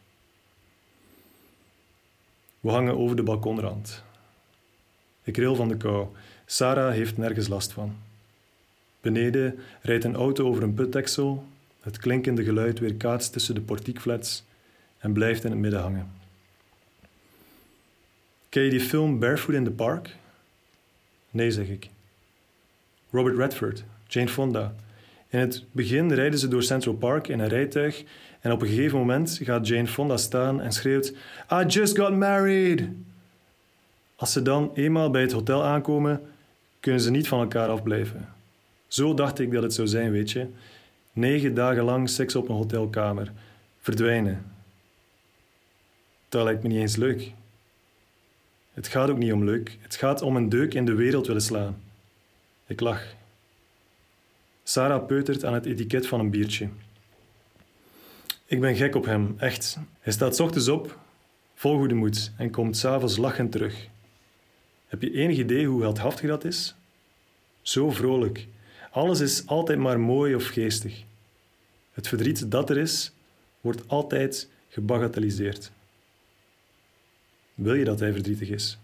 We 2.61 2.71
hangen 2.71 2.97
over 2.97 3.17
de 3.17 3.23
balkonrand. 3.23 4.03
Ik 5.23 5.37
ril 5.37 5.55
van 5.55 5.69
de 5.69 5.77
kou. 5.77 6.07
Sarah 6.47 6.93
heeft 6.93 7.17
nergens 7.17 7.49
last 7.49 7.73
van. 7.73 7.97
Beneden 9.05 9.59
rijdt 9.81 10.05
een 10.05 10.15
auto 10.15 10.47
over 10.47 10.63
een 10.63 10.75
putdeksel. 10.75 11.47
Het 11.81 11.99
klinkende 11.99 12.45
geluid 12.45 12.79
weerkaatst 12.79 13.33
tussen 13.33 13.55
de 13.55 13.61
portiekflats 13.61 14.45
en 14.99 15.13
blijft 15.13 15.45
in 15.45 15.51
het 15.51 15.61
midden 15.61 15.81
hangen. 15.81 16.11
Ken 18.49 18.63
je 18.63 18.71
die 18.71 18.81
film 18.81 19.19
Barefoot 19.19 19.55
in 19.55 19.65
the 19.65 19.71
Park? 19.71 20.17
Nee, 21.31 21.51
zeg 21.51 21.69
ik. 21.69 21.89
Robert 23.11 23.37
Redford, 23.37 23.85
Jane 24.07 24.29
Fonda. 24.29 24.75
In 25.29 25.39
het 25.39 25.65
begin 25.73 26.13
rijden 26.13 26.39
ze 26.39 26.49
door 26.49 26.63
Central 26.63 26.95
Park 26.95 27.29
in 27.29 27.39
een 27.39 27.49
rijtuig 27.49 28.05
en 28.41 28.53
op 28.53 28.63
een 28.63 28.69
gegeven 28.69 28.99
moment 28.99 29.41
gaat 29.43 29.67
Jane 29.67 29.87
Fonda 29.87 30.17
staan 30.17 30.61
en 30.61 30.73
schreeuwt: 30.73 31.15
I 31.53 31.65
just 31.67 31.99
got 31.99 32.17
married! 32.17 32.89
Als 34.17 34.33
ze 34.33 34.43
dan 34.43 34.71
eenmaal 34.75 35.11
bij 35.11 35.23
het 35.23 35.33
hotel 35.33 35.65
aankomen, 35.65 36.21
kunnen 36.81 37.01
ze 37.01 37.11
niet 37.11 37.29
van 37.29 37.41
elkaar 37.41 37.69
afblijven. 37.69 38.34
Zo 38.95 39.15
dacht 39.15 39.39
ik 39.39 39.53
dat 39.53 39.63
het 39.63 39.75
zou 39.75 39.89
zijn, 39.89 40.11
weet 40.11 40.31
je. 40.31 40.47
Negen 41.13 41.55
dagen 41.55 41.85
lang 41.85 42.09
seks 42.11 42.35
op 42.35 42.49
een 42.49 42.55
hotelkamer. 42.55 43.33
Verdwijnen. 43.81 44.45
Dat 46.29 46.45
lijkt 46.45 46.63
me 46.63 46.69
niet 46.69 46.79
eens 46.79 46.97
leuk. 46.97 47.33
Het 48.73 48.89
gaat 48.89 49.11
ook 49.11 49.19
niet 49.19 49.33
om 49.33 49.45
leuk. 49.45 49.79
Het 49.81 49.95
gaat 49.97 50.23
om 50.23 50.37
een 50.37 50.49
deuk 50.49 50.75
in 50.75 50.85
de 50.85 50.95
wereld 50.95 51.27
willen 51.27 51.43
slaan. 51.43 51.83
Ik 52.67 52.81
lach. 52.81 53.15
Sarah 54.63 55.07
peutert 55.07 55.45
aan 55.45 55.55
het 55.55 55.67
etiket 55.67 56.07
van 56.07 56.21
een 56.21 56.31
biertje. 56.31 56.69
Ik 58.45 58.61
ben 58.61 58.77
gek 58.77 58.95
op 58.95 59.05
hem, 59.05 59.35
echt. 59.39 59.79
Hij 60.01 60.13
staat 60.13 60.41
ochtends 60.41 60.69
op, 60.69 60.99
vol 61.55 61.79
goede 61.79 61.95
moed, 61.95 62.33
en 62.37 62.51
komt 62.51 62.77
s'avonds 62.77 63.17
lachend 63.17 63.53
terug. 63.53 63.89
Heb 64.87 65.03
je 65.03 65.13
enig 65.13 65.39
idee 65.39 65.67
hoe 65.67 65.83
heldhaftig 65.83 66.29
dat 66.29 66.45
is? 66.45 66.75
Zo 67.63 67.91
vrolijk. 67.91 68.47
Alles 68.95 69.21
is 69.21 69.47
altijd 69.47 69.79
maar 69.79 70.01
mooi 70.01 70.35
of 70.35 70.47
geestig. 70.47 71.03
Het 71.93 72.09
verdriet 72.09 72.51
dat 72.51 72.71
er 72.71 72.79
is, 72.79 73.13
wordt 73.61 73.89
altijd 73.89 74.49
gebagatelliseerd. 74.69 75.71
Wil 77.55 77.75
je 77.75 77.85
dat 77.85 78.01
hij 78.01 78.13
verdrietig 78.13 78.49
is? 78.49 78.79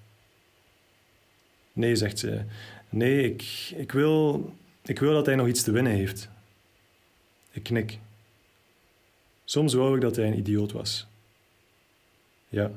Nee, 1.73 1.97
zegt 1.97 2.19
ze. 2.19 2.43
Nee, 2.89 3.25
ik, 3.25 3.73
ik, 3.77 3.93
wil, 3.93 4.53
ik 4.85 4.99
wil 4.99 5.13
dat 5.13 5.27
hij 5.27 5.35
nog 5.35 5.47
iets 5.47 5.63
te 5.63 5.73
winnen 5.73 5.93
heeft. 5.93 6.29
Ik 7.51 7.63
knik. 7.63 7.99
Soms 9.45 9.75
wou 9.75 9.95
ik 9.95 10.01
dat 10.01 10.17
hij 10.17 10.27
een 10.27 10.39
idioot 10.39 10.73
was. 10.73 11.07
Ja. 12.49 12.71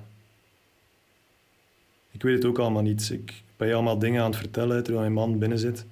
Ik 2.11 2.21
weet 2.21 2.35
het 2.35 2.45
ook 2.45 2.59
allemaal 2.59 2.81
niet. 2.81 3.09
Ik 3.09 3.43
ben 3.57 3.67
je 3.67 3.73
allemaal 3.73 3.99
dingen 3.99 4.21
aan 4.21 4.31
het 4.31 4.39
vertellen 4.39 4.83
terwijl 4.83 5.11
mijn 5.11 5.27
man 5.27 5.39
binnen 5.39 5.59
zit. 5.59 5.85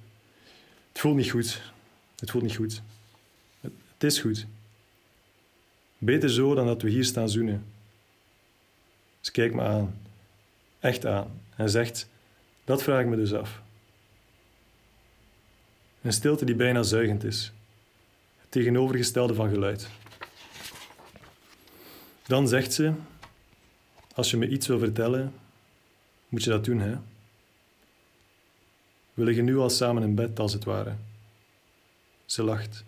Het 0.92 1.00
voelt 1.00 1.16
niet 1.16 1.30
goed. 1.30 1.62
Het 2.18 2.30
voelt 2.30 2.44
niet 2.44 2.56
goed. 2.56 2.82
Het, 3.60 4.04
is 4.04 4.20
goed. 4.20 4.46
Beter 5.98 6.30
zo 6.30 6.54
dan 6.54 6.66
dat 6.66 6.82
we 6.82 6.90
hier 6.90 7.04
staan 7.04 7.28
zoenen. 7.28 7.64
Ze 9.20 9.30
kijkt 9.30 9.54
me 9.54 9.62
aan. 9.62 9.98
Echt 10.80 11.06
aan. 11.06 11.40
En 11.56 11.70
zegt, 11.70 12.08
dat 12.64 12.82
vraag 12.82 13.00
ik 13.00 13.06
me 13.06 13.16
dus 13.16 13.32
af. 13.32 13.62
Een 16.02 16.12
stilte 16.12 16.44
die 16.44 16.54
bijna 16.54 16.82
zuigend 16.82 17.24
is. 17.24 17.52
Het 18.40 18.50
tegenovergestelde 18.50 19.34
van 19.34 19.48
geluid. 19.48 19.88
Dan 22.26 22.48
zegt 22.48 22.72
ze: 22.72 22.92
Als 24.14 24.30
je 24.30 24.36
me 24.36 24.48
iets 24.48 24.66
wil 24.66 24.78
vertellen, 24.78 25.34
moet 26.28 26.44
je 26.44 26.50
dat 26.50 26.64
doen, 26.64 26.78
hè? 26.80 26.96
We 29.14 29.24
liggen 29.24 29.44
nu 29.44 29.58
al 29.58 29.70
samen 29.70 30.02
in 30.02 30.14
bed, 30.14 30.38
als 30.38 30.52
het 30.52 30.64
ware. 30.64 30.94
Ze 32.24 32.42
lacht. 32.42 32.84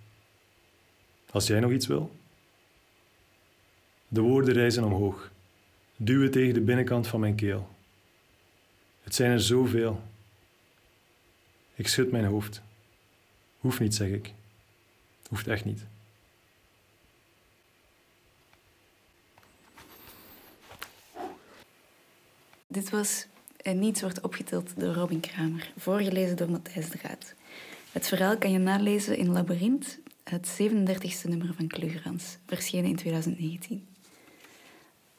Als 1.31 1.47
jij 1.47 1.61
nog 1.61 1.71
iets 1.71 1.87
wil? 1.87 2.17
De 4.09 4.21
woorden 4.21 4.55
rijzen 4.55 4.85
omhoog, 4.85 5.31
duwen 5.97 6.31
tegen 6.31 6.55
de 6.55 6.61
binnenkant 6.61 7.07
van 7.07 7.21
mijn 7.21 7.35
keel. 7.35 7.69
Het 9.03 9.15
zijn 9.15 9.31
er 9.31 9.41
zoveel. 9.41 10.03
Ik 11.75 11.89
schud 11.89 12.11
mijn 12.11 12.25
hoofd. 12.25 12.63
Hoeft 13.59 13.81
niet, 13.81 13.95
zeg 13.95 14.09
ik. 14.09 14.33
Hoeft 15.29 15.47
echt 15.47 15.65
niet. 15.65 15.87
Dit 22.67 22.91
was 22.91 23.27
En 23.64 23.79
Niets 23.79 24.00
wordt 24.00 24.20
opgetild 24.20 24.81
door 24.81 24.94
Robin 24.94 25.20
Kramer, 25.20 25.72
voorgelezen 25.77 26.37
door 26.37 26.50
Matthijs 26.50 26.90
de 26.90 26.98
Gaat. 26.98 27.35
Het 27.92 28.09
verhaal 28.09 28.38
kan 28.38 28.50
je 28.50 28.59
nalezen 28.59 29.16
in 29.16 29.33
Labyrinth, 29.33 29.98
het 30.24 30.59
37e 30.62 31.29
nummer 31.29 31.55
van 31.57 31.66
Klugerans, 31.66 32.38
verschenen 32.46 32.90
in 32.90 32.96
2019. 32.96 33.87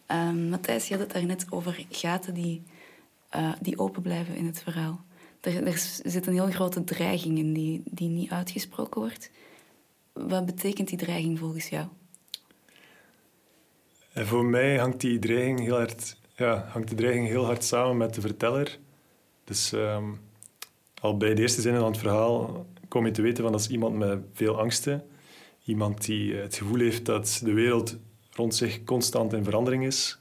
Um, 0.07 0.49
Matthijs, 0.49 0.87
je 0.87 0.93
had 0.93 1.03
het 1.03 1.13
daarnet 1.13 1.45
over 1.49 1.85
gaten 1.89 2.33
die, 2.33 2.63
uh, 3.35 3.53
die 3.61 3.79
open 3.79 4.01
blijven 4.01 4.35
in 4.35 4.45
het 4.45 4.61
verhaal. 4.61 5.05
Er, 5.41 5.67
er, 5.67 5.99
zit 6.03 6.27
een 6.27 6.33
heel 6.33 6.51
grote 6.51 6.83
dreiging 6.83 7.37
in 7.37 7.53
die, 7.53 7.81
die 7.85 8.09
niet 8.09 8.31
uitgesproken 8.31 9.01
wordt. 9.01 9.31
Wat 10.13 10.45
betekent 10.45 10.87
die 10.87 10.97
dreiging 10.97 11.39
volgens 11.39 11.69
jou? 11.69 11.87
En 14.13 14.27
voor 14.27 14.45
mij 14.45 14.77
hangt 14.77 15.01
die 15.01 15.19
dreiging 15.19 15.59
heel 15.59 15.75
hard, 15.75 16.17
ja, 16.35 16.65
hangt 16.69 16.89
de 16.89 16.95
dreiging 16.95 17.27
heel 17.27 17.45
hard 17.45 17.63
samen 17.63 17.97
met 17.97 18.13
de 18.13 18.21
verteller. 18.21 18.79
Dus 19.43 19.71
um, 19.71 20.19
al 21.01 21.17
bij 21.17 21.35
de 21.35 21.41
eerste 21.41 21.61
zinnen 21.61 21.81
van 21.81 21.91
het 21.91 21.99
verhaal 21.99 22.65
kom 22.87 23.05
je 23.05 23.11
te 23.11 23.21
weten 23.21 23.43
van 23.43 23.51
dat 23.51 23.61
is 23.61 23.67
iemand 23.67 23.97
met 23.97 24.19
veel 24.33 24.59
angsten. 24.59 25.03
Iemand 25.63 26.05
die 26.05 26.35
het 26.35 26.55
gevoel 26.55 26.79
heeft 26.79 27.05
dat 27.05 27.41
de 27.43 27.53
wereld 27.53 27.97
rond 28.31 28.55
zich 28.55 28.83
constant 28.83 29.33
in 29.33 29.43
verandering 29.43 29.85
is. 29.85 30.19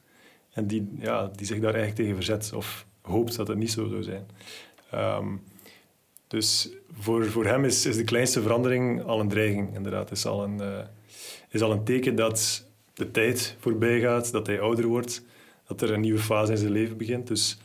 En 0.52 0.66
die, 0.66 0.96
ja, 0.98 1.30
die 1.34 1.46
zich 1.46 1.60
daar 1.60 1.74
eigenlijk 1.74 1.96
tegen 1.96 2.14
verzet 2.14 2.52
of 2.56 2.86
hoopt 3.02 3.36
dat 3.36 3.48
het 3.48 3.58
niet 3.58 3.70
zo 3.70 3.88
zou 3.88 4.02
zijn. 4.02 4.26
Um, 4.94 5.42
dus 6.26 6.70
voor, 6.98 7.26
voor 7.26 7.46
hem 7.46 7.64
is, 7.64 7.86
is 7.86 7.96
de 7.96 8.04
kleinste 8.04 8.42
verandering 8.42 9.02
al 9.02 9.20
een 9.20 9.28
dreiging, 9.28 9.74
inderdaad. 9.74 10.10
Is 10.10 10.26
al 10.26 10.44
een, 10.44 10.56
uh, 10.56 10.78
is 11.48 11.62
al 11.62 11.72
een 11.72 11.84
teken 11.84 12.14
dat 12.14 12.66
de 12.94 13.10
tijd 13.10 13.56
voorbij 13.58 14.00
gaat, 14.00 14.32
dat 14.32 14.46
hij 14.46 14.60
ouder 14.60 14.86
wordt, 14.86 15.22
dat 15.66 15.80
er 15.80 15.90
een 15.90 16.00
nieuwe 16.00 16.18
fase 16.18 16.52
in 16.52 16.58
zijn 16.58 16.72
leven 16.72 16.96
begint. 16.96 17.26
Dus 17.26 17.58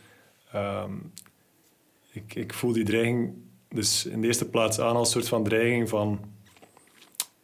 um, 0.56 1.12
ik, 2.12 2.36
ik 2.36 2.54
voel 2.54 2.74
die 2.74 2.84
dreiging 2.84 3.34
dus 3.70 4.06
in 4.06 4.22
de 4.22 4.28
eerste 4.28 4.50
plaats 4.50 4.80
aan 4.80 4.96
als 4.96 5.12
soort 5.12 5.28
van 5.28 5.44
dreiging 5.44 5.90
van 5.90 6.20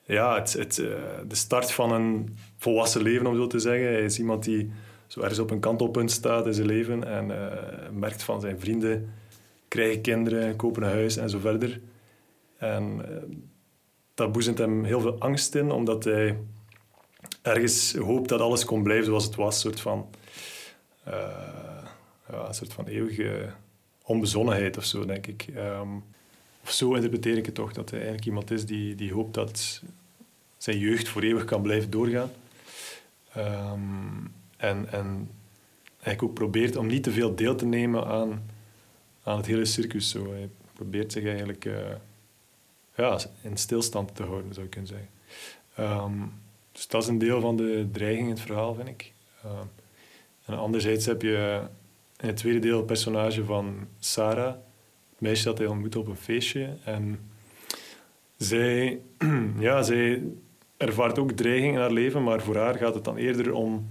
ja, 0.06 0.36
het, 0.36 0.54
het, 0.54 0.78
uh, 0.78 0.88
de 1.28 1.36
start 1.36 1.72
van 1.72 1.92
een 1.92 2.38
volwassen 2.58 3.02
leven, 3.02 3.28
om 3.28 3.36
zo 3.36 3.48
te 3.48 3.60
zeggen. 3.60 3.88
Hij 3.88 4.04
is 4.04 4.20
iemand 4.20 4.44
die 4.44 4.72
zo 5.08 5.20
ergens 5.20 5.40
op 5.40 5.52
een 5.52 5.60
kantelpunt 5.60 6.12
staat 6.12 6.46
in 6.46 6.54
zijn 6.54 6.68
leven 6.68 7.04
en 7.04 7.30
uh, 7.30 7.52
merkt 7.92 8.24
van 8.24 8.42
zijn 8.42 8.60
vrienden 8.60 9.14
krijgen 9.68 10.02
kinderen, 10.02 10.56
kopen 10.56 10.84
een 10.84 10.90
huis 10.90 11.18
en 11.18 11.30
zo 11.30 11.40
verder. 11.40 11.82
En 12.58 13.02
uh, 13.10 13.18
dat 14.14 14.32
boezemt 14.32 14.58
hem 14.58 14.84
heel 14.84 15.02
veel 15.02 15.20
angst 15.20 15.56
in, 15.56 15.72
omdat 15.72 16.04
hij 16.04 16.38
ergens 17.46 17.94
hoopt 17.94 18.30
dat 18.30 18.42
alles 18.42 18.66
kon 18.66 18.84
blijven 18.84 19.06
zoals 19.06 19.24
het 19.26 19.36
was. 19.36 19.56
Een 19.56 19.62
soort 19.62 19.80
van, 19.80 20.10
uh, 21.08 21.14
ja, 22.30 22.48
een 22.48 22.54
soort 22.54 22.74
van 22.74 22.88
eeuwige 22.88 23.50
onbezonnenheid 24.04 24.78
of 24.78 24.86
zo, 24.86 25.06
denk 25.06 25.28
ik. 25.28 25.48
Um, 25.56 26.04
of 26.64 26.72
zo 26.72 26.94
interpreteer 26.94 27.38
ik 27.38 27.46
het 27.46 27.56
toch, 27.56 27.74
dat 27.74 27.90
hij 27.90 28.00
eigenlijk 28.00 28.28
iemand 28.28 28.52
is 28.52 28.66
die, 28.66 28.96
die 28.96 29.14
hoopt 29.14 29.34
dat 29.34 29.82
zijn 30.58 30.78
jeugd 30.78 31.08
voor 31.08 31.22
eeuwig 31.22 31.46
kan 31.46 31.62
blijven 31.62 31.90
doorgaan. 31.90 32.32
Um, 33.38 34.34
en, 34.58 34.92
en 34.92 35.30
eigenlijk 35.90 36.24
ook 36.24 36.34
probeert 36.34 36.76
om 36.76 36.88
niet 36.88 37.04
te 37.04 37.12
veel 37.12 37.36
deel 37.36 37.56
te 37.56 37.66
nemen 37.66 38.06
aan 38.06 38.44
aan 39.24 39.38
het 39.38 39.46
hele 39.46 39.66
circus. 39.66 40.10
Zo. 40.10 40.32
Hij 40.32 40.50
probeert 40.74 41.12
zich 41.12 41.26
eigenlijk 41.26 41.66
uh, 41.66 41.76
ja, 42.96 43.20
in 43.42 43.58
stilstand 43.58 44.16
te 44.16 44.24
houden, 44.24 44.54
zou 44.54 44.66
ik 44.66 44.72
kunnen 44.72 44.90
zeggen. 44.90 45.10
Um, 45.80 46.44
dus 46.76 46.88
dat 46.88 47.02
is 47.02 47.08
een 47.08 47.18
deel 47.18 47.42
van 47.42 47.56
de 47.56 47.88
dreiging 47.92 48.24
in 48.24 48.34
het 48.34 48.42
verhaal, 48.42 48.74
vind 48.74 48.88
ik. 48.88 49.14
Um, 49.46 49.70
en 50.46 50.58
anderzijds 50.58 51.06
heb 51.06 51.22
je 51.22 51.62
in 52.20 52.28
het 52.28 52.38
tweede 52.38 52.60
deel 52.60 52.78
het 52.78 52.86
personage 52.86 53.44
van 53.44 53.88
Sarah, 54.00 54.54
het 55.10 55.20
meisje 55.20 55.44
dat 55.44 55.58
hij 55.58 55.68
ontmoet 55.68 55.96
op 55.96 56.08
een 56.08 56.16
feestje. 56.16 56.78
En 56.84 57.20
zij, 58.38 59.00
ja, 59.60 59.82
zij 59.82 60.24
ervaart 60.78 61.20
ook 61.20 61.32
dreiging 61.32 61.74
in 61.74 61.80
haar 61.80 61.92
leven, 61.92 62.24
maar 62.24 62.42
voor 62.42 62.58
haar 62.58 62.76
gaat 62.76 62.96
het 62.96 63.04
dan 63.04 63.18
eerder 63.18 63.54
om 63.54 63.88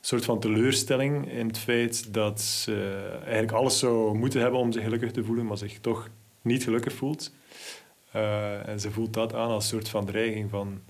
soort 0.00 0.24
van 0.24 0.40
teleurstelling 0.40 1.30
in 1.32 1.46
het 1.46 1.58
feit 1.58 2.14
dat 2.14 2.40
ze 2.40 3.08
eigenlijk 3.22 3.52
alles 3.52 3.78
zou 3.78 4.18
moeten 4.18 4.40
hebben 4.40 4.60
om 4.60 4.72
zich 4.72 4.82
gelukkig 4.82 5.10
te 5.12 5.24
voelen, 5.24 5.46
maar 5.46 5.58
zich 5.58 5.78
toch 5.80 6.08
niet 6.42 6.64
gelukkig 6.64 6.92
voelt. 6.92 7.32
Uh, 8.16 8.68
en 8.68 8.80
ze 8.80 8.90
voelt 8.90 9.12
dat 9.12 9.34
aan 9.34 9.50
als 9.50 9.64
een 9.64 9.70
soort 9.70 9.88
van 9.88 10.06
dreiging 10.06 10.50
van... 10.50 10.80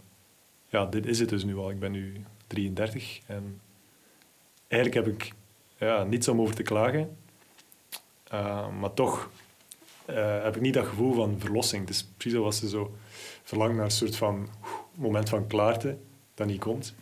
Ja, 0.76 0.86
dit 0.86 1.06
is 1.06 1.18
het 1.18 1.28
dus 1.28 1.44
nu 1.44 1.56
al. 1.56 1.70
Ik 1.70 1.78
ben 1.78 1.92
nu 1.92 2.24
33 2.46 3.20
en 3.26 3.60
eigenlijk 4.68 5.06
heb 5.06 5.14
ik 5.14 5.32
ja, 5.78 6.04
niets 6.04 6.28
om 6.28 6.40
over 6.40 6.54
te 6.54 6.62
klagen. 6.62 7.16
Uh, 8.32 8.68
maar 8.78 8.94
toch 8.94 9.30
uh, 10.10 10.42
heb 10.42 10.56
ik 10.56 10.62
niet 10.62 10.74
dat 10.74 10.86
gevoel 10.86 11.14
van 11.14 11.36
verlossing. 11.38 11.80
Het 11.80 11.90
is 11.90 12.04
precies 12.16 12.38
zoals 12.38 12.58
ze 12.58 12.68
zo 12.68 12.94
verlangt 13.42 13.74
naar 13.74 13.84
een 13.84 13.90
soort 13.90 14.16
van 14.16 14.48
moment 14.94 15.28
van 15.28 15.46
klaarte 15.46 15.96
dat 16.34 16.46
niet 16.46 16.60
komt. 16.60 16.94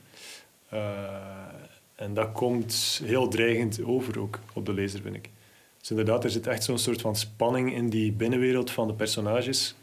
en 1.94 2.14
dat 2.14 2.32
komt 2.32 3.00
heel 3.04 3.28
dreigend 3.28 3.84
over 3.84 4.20
ook 4.20 4.38
op 4.52 4.66
de 4.66 4.72
lezer, 4.72 5.00
vind 5.00 5.16
ik. 5.16 5.30
Dus 5.78 5.90
inderdaad, 5.90 6.24
er 6.24 6.30
zit 6.30 6.46
echt 6.46 6.64
zo'n 6.64 6.78
soort 6.78 7.00
van 7.00 7.16
spanning 7.16 7.74
in 7.74 7.88
die 7.88 8.12
binnenwereld 8.12 8.70
van 8.70 8.86
de 8.86 8.94
personages. 8.94 9.74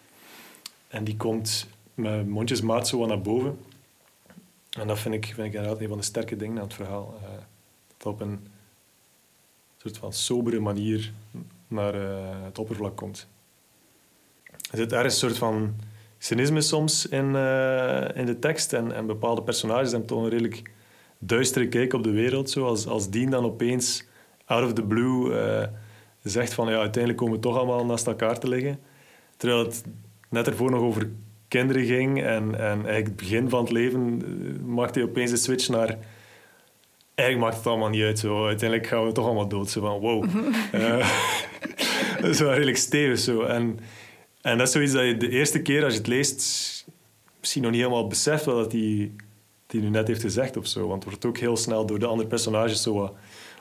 En 0.87 1.03
die 1.03 1.17
komt 1.17 1.67
met 1.93 2.27
mondjesmaat 2.27 2.87
zo 2.87 3.05
naar 3.05 3.21
boven. 3.21 3.57
En 4.79 4.87
dat 4.87 4.99
vind 4.99 5.15
ik, 5.15 5.25
vind 5.25 5.47
ik 5.47 5.53
inderdaad 5.53 5.81
een 5.81 5.87
van 5.87 5.97
de 5.97 6.03
sterke 6.03 6.35
dingen 6.35 6.57
aan 6.57 6.63
het 6.63 6.73
verhaal. 6.73 7.13
Uh, 7.21 7.29
dat 7.97 8.13
op 8.13 8.21
een 8.21 8.47
soort 9.77 9.97
van 9.97 10.13
sobere 10.13 10.59
manier 10.59 11.13
naar 11.67 11.95
uh, 11.95 12.43
het 12.43 12.59
oppervlak 12.59 12.97
komt. 12.97 13.27
Er 14.71 14.77
zit 14.77 14.93
ergens 14.93 15.13
een 15.13 15.19
soort 15.19 15.37
van 15.37 15.75
cynisme 16.17 16.61
soms 16.61 17.05
in, 17.05 17.25
uh, 17.25 18.15
in 18.15 18.25
de 18.25 18.37
tekst. 18.39 18.73
En, 18.73 18.91
en 18.91 19.05
bepaalde 19.05 19.43
personages 19.43 19.91
hebben 19.91 20.09
toch 20.09 20.23
een 20.23 20.29
redelijk 20.29 20.71
duistere 21.17 21.67
kijk 21.67 21.93
op 21.93 22.03
de 22.03 22.11
wereld. 22.11 22.49
Zo. 22.49 22.65
Als, 22.65 22.87
als 22.87 23.09
Dean 23.09 23.29
dan 23.29 23.45
opeens 23.45 24.05
out 24.45 24.63
of 24.65 24.73
the 24.73 24.83
blue 24.83 25.33
zegt 26.23 26.53
van 26.53 26.67
ja, 26.67 26.79
uiteindelijk 26.79 27.17
komen 27.17 27.35
we 27.35 27.41
toch 27.41 27.57
allemaal 27.57 27.85
naast 27.85 28.07
elkaar 28.07 28.39
te 28.39 28.47
liggen. 28.47 28.79
Terwijl 29.37 29.65
het 29.65 29.83
net 30.29 30.47
ervoor 30.47 30.71
nog 30.71 30.81
over 30.81 31.09
kinderen 31.51 31.85
ging 31.85 32.23
en, 32.23 32.55
en 32.55 32.71
eigenlijk 32.71 33.05
het 33.05 33.15
begin 33.15 33.49
van 33.49 33.63
het 33.63 33.71
leven 33.71 34.21
eh, 34.21 34.65
maakte 34.65 34.99
hij 34.99 35.07
opeens 35.07 35.31
de 35.31 35.37
switch 35.37 35.69
naar 35.69 35.97
eigenlijk 37.15 37.39
maakt 37.39 37.57
het 37.57 37.67
allemaal 37.67 37.89
niet 37.89 38.03
uit. 38.03 38.19
Zo. 38.19 38.45
Uiteindelijk 38.45 38.89
gaan 38.89 39.05
we 39.05 39.11
toch 39.11 39.25
allemaal 39.25 39.47
dood. 39.47 39.69
Zo 39.69 39.81
van, 39.81 39.99
wow. 39.99 40.25
uh, 40.73 41.09
dat 42.21 42.29
is 42.29 42.39
wel 42.39 42.53
redelijk 42.53 42.77
stevig. 42.77 43.19
Zo. 43.19 43.41
En, 43.41 43.79
en 44.41 44.57
dat 44.57 44.67
is 44.67 44.73
zoiets 44.73 44.93
dat 44.93 45.05
je 45.05 45.17
de 45.17 45.29
eerste 45.29 45.61
keer 45.61 45.83
als 45.83 45.93
je 45.93 45.99
het 45.99 46.07
leest 46.07 46.85
misschien 47.39 47.61
nog 47.61 47.71
niet 47.71 47.81
helemaal 47.81 48.07
beseft 48.07 48.45
wat 48.45 48.71
hij, 48.71 49.11
die 49.67 49.81
nu 49.81 49.89
net 49.89 50.07
heeft 50.07 50.21
gezegd 50.21 50.57
of 50.57 50.67
zo. 50.67 50.87
Want 50.87 51.03
het 51.03 51.03
wordt 51.03 51.25
ook 51.25 51.37
heel 51.37 51.57
snel 51.57 51.85
door 51.85 51.99
de 51.99 52.05
andere 52.05 52.29
personages 52.29 52.81
zo 52.81 53.15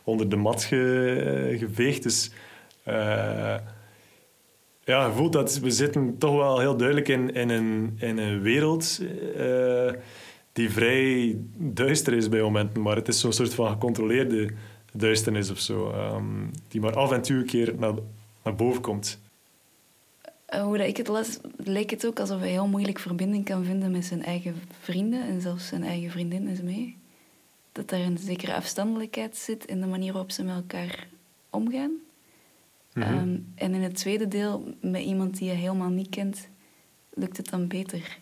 onder 0.05 0.29
de 0.29 0.37
mat 0.37 0.64
ge, 0.64 1.57
geveegd. 1.59 2.03
Dus 2.03 2.31
uh, 2.88 3.55
ja, 4.90 5.07
je 5.07 5.12
voelt 5.12 5.33
dat 5.33 5.59
we 5.59 5.70
zitten 5.70 6.18
toch 6.18 6.37
wel 6.37 6.59
heel 6.59 6.76
duidelijk 6.76 7.09
in, 7.09 7.35
in, 7.35 7.48
een, 7.48 7.96
in 7.98 8.18
een 8.18 8.40
wereld 8.40 9.00
uh, 9.37 9.92
die 10.53 10.70
vrij 10.70 11.37
duister 11.57 12.12
is 12.12 12.29
bij 12.29 12.40
momenten. 12.40 12.83
Maar 12.83 12.96
het 12.96 13.09
is 13.09 13.20
zo'n 13.20 13.33
soort 13.33 13.55
van 13.55 13.70
gecontroleerde 13.70 14.50
duisternis 14.92 15.50
of 15.50 15.59
zo. 15.59 15.92
Um, 15.92 16.50
die 16.68 16.81
maar 16.81 16.96
af 16.96 17.12
en 17.12 17.22
toe 17.22 17.37
een 17.37 17.46
keer 17.46 17.74
naar, 17.79 17.94
naar 18.44 18.55
boven 18.55 18.83
komt. 18.83 19.18
Uh, 20.55 20.62
hoe 20.62 20.79
dat 20.79 20.87
ik 20.87 20.96
het 20.96 21.09
las, 21.09 21.38
leek 21.57 21.90
het 21.90 22.07
ook 22.07 22.20
alsof 22.20 22.40
hij 22.40 22.50
heel 22.50 22.66
moeilijk 22.66 22.98
verbinding 22.98 23.44
kan 23.44 23.64
vinden 23.64 23.90
met 23.90 24.05
zijn 24.05 24.24
eigen 24.24 24.55
vrienden 24.81 25.22
en 25.22 25.40
zelfs 25.40 25.66
zijn 25.66 25.85
eigen 25.85 26.11
vriendin 26.11 26.48
is 26.48 26.61
mee. 26.61 26.96
Dat 27.72 27.90
er 27.90 28.00
een 28.00 28.18
zekere 28.18 28.55
afstandelijkheid 28.55 29.37
zit 29.37 29.64
in 29.64 29.81
de 29.81 29.87
manier 29.87 30.12
waarop 30.12 30.31
ze 30.31 30.42
met 30.42 30.55
elkaar 30.55 31.09
omgaan. 31.50 31.90
Mhm. 33.00 33.18
Ehm, 33.18 33.38
en 33.54 33.74
in 33.74 33.82
het 33.82 33.94
tweede 33.94 34.28
deel, 34.28 34.74
met 34.80 35.02
iemand 35.02 35.38
die 35.38 35.48
je 35.48 35.54
helemaal 35.54 35.88
niet 35.88 36.08
kent, 36.08 36.48
lukt 37.14 37.36
het 37.36 37.50
dan 37.50 37.68
beter. 37.68 38.18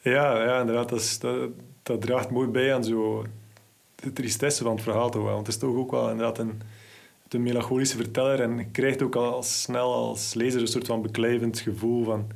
Ja, 0.00 0.42
ja 0.44 0.60
inderdaad. 0.60 0.88
Dat, 0.88 1.16
dat, 1.20 1.50
dat 1.82 2.00
draagt 2.00 2.30
mooi 2.30 2.48
bij 2.48 2.74
aan 2.74 2.84
zo 2.84 3.26
de 3.94 4.12
tristesse 4.12 4.62
van 4.62 4.72
het 4.72 4.82
verhaal. 4.82 5.10
Toch 5.10 5.22
Want 5.22 5.38
het 5.38 5.48
is 5.48 5.56
toch 5.56 5.76
ook 5.76 5.90
wel 5.90 6.10
inderdaad 6.10 6.38
een, 6.38 6.60
een 7.28 7.42
melancholische 7.42 7.96
verteller. 7.96 8.40
En 8.40 8.58
je 8.58 8.66
krijgt 8.66 9.02
ook 9.02 9.16
al 9.16 9.42
snel 9.42 9.94
als 9.94 10.34
lezer 10.34 10.60
een 10.60 10.66
soort 10.66 10.86
van 10.86 11.02
beklijvend 11.02 11.58
gevoel 11.58 12.04
van... 12.04 12.26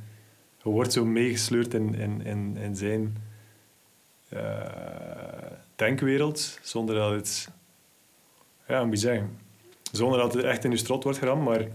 Je 0.63 0.69
wordt 0.69 0.93
zo 0.93 1.05
meegesleurd 1.05 1.73
in, 1.73 1.95
in, 1.95 2.25
in, 2.25 2.57
in 2.57 2.75
zijn 2.75 3.17
uh, 4.33 4.41
denkwereld, 5.75 6.59
zonder 6.61 6.95
dat 6.95 7.11
het... 7.11 7.49
Ja, 8.67 8.83
moet 8.83 8.93
je 8.93 8.99
zeggen? 8.99 9.37
Zonder 9.97 10.19
dat 10.19 10.33
het 10.33 10.43
echt 10.43 10.63
in 10.63 10.71
je 10.71 10.77
strot 10.77 11.03
wordt 11.03 11.17
geramd. 11.17 11.43
Maar 11.43 11.67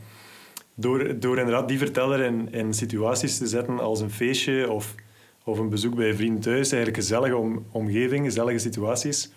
door, 0.75 1.21
door 1.21 1.39
inderdaad 1.39 1.69
die 1.69 1.79
verteller 1.79 2.21
in, 2.21 2.53
in 2.53 2.75
situaties 2.75 3.39
te 3.39 3.47
zetten 3.47 3.79
als 3.79 4.01
een 4.01 4.11
feestje 4.11 4.71
of, 4.71 4.95
of 5.45 5.59
een 5.59 5.69
bezoek 5.69 5.95
bij 5.95 6.09
een 6.09 6.17
vriend 6.17 6.43
thuis, 6.43 6.73
eigenlijk 6.73 7.03
gezellige 7.03 7.37
om, 7.37 7.67
omgeving, 7.71 8.25
gezellige 8.25 8.59
situaties, 8.59 9.31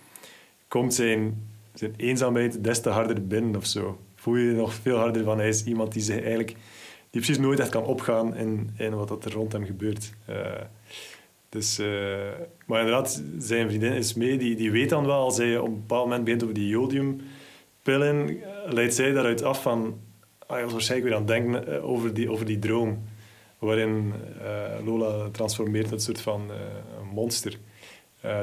komt 0.67 0.93
zijn, 0.93 1.47
zijn 1.73 1.93
eenzaamheid 1.97 2.63
des 2.63 2.81
te 2.81 2.89
harder 2.89 3.27
binnen 3.27 3.55
of 3.55 3.65
zo. 3.65 3.99
Voel 4.15 4.35
je 4.35 4.45
je 4.45 4.55
nog 4.55 4.73
veel 4.73 4.97
harder 4.97 5.23
van, 5.23 5.37
hij 5.37 5.47
is 5.47 5.63
iemand 5.63 5.93
die 5.93 6.01
zich 6.01 6.19
eigenlijk 6.19 6.55
die 7.09 7.21
precies 7.21 7.37
nooit 7.37 7.59
echt 7.59 7.69
kan 7.69 7.83
opgaan 7.83 8.35
in, 8.35 8.69
in 8.77 8.95
wat 8.95 9.25
er 9.25 9.31
rond 9.31 9.51
hem 9.51 9.65
gebeurt. 9.65 10.13
Uh, 10.29 10.35
dus, 11.49 11.79
uh, 11.79 11.87
maar 12.65 12.79
inderdaad, 12.79 13.23
zijn 13.37 13.67
vriendin 13.67 13.91
is 13.91 14.13
mee, 14.13 14.37
die, 14.37 14.55
die 14.55 14.71
weet 14.71 14.89
dan 14.89 15.05
wel, 15.05 15.21
als 15.23 15.37
hij 15.37 15.57
op 15.57 15.67
een 15.67 15.73
bepaald 15.73 16.03
moment 16.05 16.23
begint 16.23 16.43
over 16.43 16.55
die 16.55 16.67
jodium 16.67 17.21
pillen 17.81 18.27
eh, 18.27 18.73
leidt 18.73 18.95
zij 18.95 19.11
daaruit 19.11 19.43
af 19.43 19.61
van... 19.61 19.99
Ah, 20.47 20.57
je 20.57 20.63
was 20.63 20.73
waarschijnlijk 20.73 21.09
weer 21.09 21.19
aan 21.19 21.27
het 21.27 21.43
denken 21.43 21.67
eh, 21.67 21.89
over 21.89 22.13
die, 22.13 22.31
over 22.31 22.45
die 22.45 22.59
droom. 22.59 23.03
Waarin 23.59 24.13
uh, 24.41 24.85
Lola 24.85 25.29
transformeert 25.29 25.85
in 25.85 25.93
een 25.93 25.99
soort 25.99 26.21
van 26.21 26.41
uh, 26.49 27.13
monster. 27.13 27.57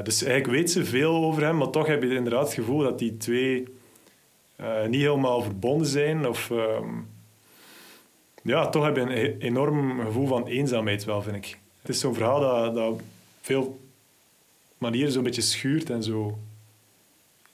Dus 0.03 0.23
eigenlijk 0.23 0.59
weet 0.59 0.71
ze 0.71 0.85
veel 0.85 1.23
over 1.23 1.43
hem, 1.43 1.57
maar 1.57 1.69
toch 1.69 1.87
heb 1.87 2.03
je 2.03 2.15
inderdaad 2.15 2.45
het 2.45 2.53
gevoel 2.53 2.79
dat 2.79 2.99
die 2.99 3.17
twee 3.17 3.67
niet 4.87 5.01
helemaal 5.01 5.41
verbonden 5.41 5.87
zijn. 5.87 6.27
Of, 6.27 6.51
ehm, 6.51 6.87
ja, 8.43 8.69
toch 8.69 8.83
heb 8.83 8.95
je 8.95 9.01
een 9.01 9.39
enorm 9.39 9.99
gevoel 9.99 10.27
van 10.27 10.47
eenzaamheid 10.47 11.05
wel, 11.05 11.21
vind 11.21 11.35
ik. 11.35 11.57
Het 11.81 11.89
is 11.89 11.99
zo'n 11.99 12.13
verhaal 12.13 12.39
dat, 12.39 12.75
dat 12.75 13.01
veel 13.41 13.79
manieren 14.77 15.11
zo'n 15.11 15.23
beetje 15.23 15.41
schuurt 15.41 15.89
en 15.89 16.03
zo 16.03 16.39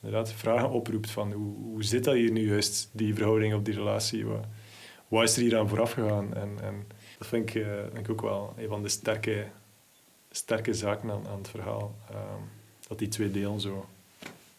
inderdaad 0.05 0.33
vragen 0.33 0.69
oproept 0.69 1.11
van 1.11 1.31
hoe, 1.31 1.55
hoe 1.55 1.83
zit 1.83 2.03
dat 2.03 2.13
hier 2.13 2.31
nu 2.31 2.47
juist, 2.47 2.89
die 2.91 3.15
verhouding 3.15 3.53
of 3.53 3.61
die 3.61 3.73
relatie? 3.73 4.25
Wat, 4.25 4.45
wat 5.07 5.23
is 5.23 5.35
er 5.35 5.41
hier 5.41 5.57
aan 5.57 5.69
vooraf 5.69 5.91
gegaan? 5.91 6.33
En, 6.33 6.49
en 6.61 6.87
dat 7.17 7.27
vind 7.27 7.49
ik, 7.49 7.55
uh, 7.55 7.85
ik 7.93 8.09
ook 8.09 8.21
wel 8.21 8.53
een 8.57 8.67
van 8.67 8.81
de 8.81 8.89
sterke, 8.89 9.47
sterke 10.31 10.73
zaken 10.73 11.11
aan, 11.11 11.27
aan 11.27 11.37
het 11.37 11.49
verhaal. 11.49 11.95
Um, 12.11 12.49
dat 12.87 12.99
die 12.99 13.07
twee 13.07 13.31
delen 13.31 13.59
zo 13.59 13.85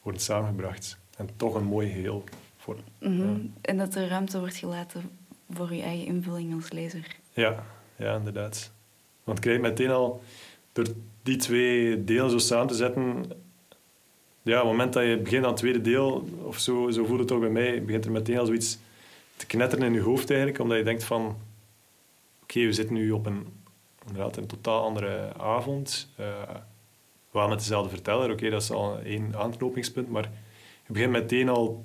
worden 0.02 0.20
samengebracht 0.20 0.98
en 1.16 1.28
toch 1.36 1.54
een 1.54 1.64
mooi 1.64 1.90
geheel 1.92 2.24
vormen. 2.56 2.84
Mm 3.00 3.20
-hmm. 3.20 3.52
En 3.60 3.76
dat 3.76 3.94
er 3.94 4.08
ruimte 4.08 4.38
wordt 4.38 4.56
gelaten 4.56 5.10
voor 5.50 5.74
je 5.74 5.82
eigen 5.82 6.06
invulling 6.06 6.54
als 6.54 6.72
lezer. 6.72 7.16
Ja, 7.32 7.66
ja 7.96 8.16
inderdaad. 8.16 8.72
Want 9.24 9.38
krijg 9.38 9.60
meteen 9.60 9.90
al, 9.90 10.22
door 10.72 10.86
die 11.22 11.36
twee 11.36 12.04
delen 12.04 12.30
zo 12.30 12.38
samen 12.38 12.66
te 12.66 12.74
zetten, 12.74 13.24
ja, 14.52 14.60
op 14.60 14.62
het 14.62 14.76
moment 14.76 14.92
dat 14.92 15.04
je 15.04 15.16
begint 15.16 15.44
aan 15.44 15.50
het 15.50 15.58
tweede 15.58 15.80
deel, 15.80 16.28
of 16.42 16.58
zo, 16.58 16.90
zo 16.90 17.04
voelt 17.04 17.18
het 17.18 17.28
toch 17.28 17.40
bij 17.40 17.48
mij, 17.48 17.84
begint 17.84 18.04
er 18.04 18.10
meteen 18.10 18.38
al 18.38 18.46
zoiets 18.46 18.78
te 19.36 19.46
knetteren 19.46 19.86
in 19.86 19.92
je 19.92 20.00
hoofd 20.00 20.30
eigenlijk, 20.30 20.60
omdat 20.60 20.78
je 20.78 20.84
denkt 20.84 21.04
van, 21.04 21.36
oké, 22.42 22.60
we 22.60 22.72
zitten 22.72 22.94
nu 22.94 23.10
op 23.10 23.26
een, 23.26 23.46
inderdaad, 24.06 24.36
een 24.36 24.46
totaal 24.46 24.82
andere 24.82 25.32
avond. 25.38 26.08
Uh, 26.20 26.26
wel 27.30 27.48
met 27.48 27.58
dezelfde 27.58 27.90
verteller, 27.90 28.30
oké, 28.30 28.50
dat 28.50 28.62
is 28.62 28.70
al 28.70 28.98
één 28.98 29.36
aanknopingspunt, 29.36 30.08
maar 30.08 30.30
je 30.86 30.92
begint 30.92 31.12
meteen 31.12 31.48
al 31.48 31.84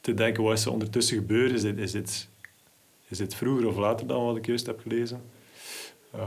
te 0.00 0.14
denken, 0.14 0.42
wat 0.42 0.58
is 0.58 0.64
er 0.64 0.72
ondertussen 0.72 1.16
gebeurd? 1.16 1.52
Is 1.52 1.62
dit, 1.62 1.78
is 1.78 1.92
dit, 1.92 2.28
is 3.08 3.34
vroeger 3.34 3.68
of 3.68 3.76
later 3.76 4.06
dan 4.06 4.24
wat 4.24 4.36
ik 4.36 4.46
juist 4.46 4.66
heb 4.66 4.80
gelezen? 4.80 5.22
Uh, 6.14 6.20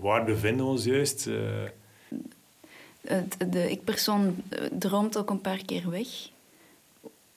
waar 0.00 0.24
bevinden 0.24 0.64
we 0.64 0.70
ons 0.72 0.84
juist? 0.84 1.26
Uh, 1.26 1.36
de 3.48 3.70
ik-persoon 3.70 4.36
droomt 4.72 5.18
ook 5.18 5.30
een 5.30 5.40
paar 5.40 5.64
keer 5.64 5.90
weg. 5.90 6.08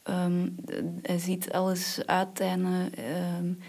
Um, 0.03 0.55
hij 1.01 1.19
ziet 1.19 1.51
alles 1.51 1.99
uiteinen. 2.05 2.91
Um, 3.37 3.59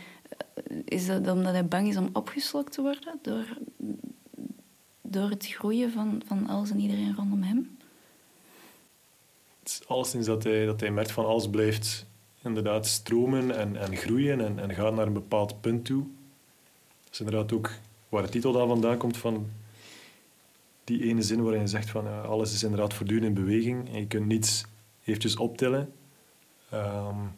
is 0.85 1.07
dat 1.07 1.29
omdat 1.29 1.53
hij 1.53 1.67
bang 1.67 1.89
is 1.89 1.97
om 1.97 2.09
opgeslokt 2.13 2.73
te 2.73 2.81
worden 2.81 3.19
door, 3.23 3.59
door 5.01 5.31
het 5.31 5.47
groeien 5.47 5.93
van, 5.93 6.23
van 6.27 6.49
alles 6.49 6.71
en 6.71 6.81
iedereen 6.81 7.15
rondom 7.17 7.43
hem? 7.43 7.79
Alleszins 9.87 10.27
dat 10.27 10.43
hij, 10.43 10.65
dat 10.65 10.81
hij 10.81 10.91
merkt 10.91 11.13
van 11.13 11.27
alles 11.27 11.49
blijft 11.49 12.07
inderdaad 12.43 12.87
stromen 12.87 13.57
en, 13.57 13.77
en 13.77 13.97
groeien 13.97 14.41
en, 14.41 14.59
en 14.59 14.75
gaat 14.75 14.95
naar 14.95 15.07
een 15.07 15.13
bepaald 15.13 15.61
punt 15.61 15.85
toe. 15.85 16.03
Dat 17.05 17.13
is 17.13 17.21
inderdaad 17.21 17.53
ook 17.53 17.71
waar 18.09 18.23
de 18.23 18.29
titel 18.29 18.53
dan 18.53 18.69
vandaan 18.69 18.97
komt 18.97 19.17
van 19.17 19.47
die 20.85 21.03
ene 21.05 21.23
zin 21.23 21.43
waarin 21.43 21.61
je 21.61 21.67
zegt 21.67 21.91
van 21.91 22.25
alles 22.25 22.55
is 22.55 22.63
inderdaad 22.63 22.95
voortdurend 22.95 23.27
in 23.27 23.45
beweging 23.45 23.93
en 23.93 23.99
je 23.99 24.07
kunt 24.07 24.27
niets 24.27 24.65
eventjes 25.05 25.37
optillen. 25.37 25.93
Um, 26.75 27.33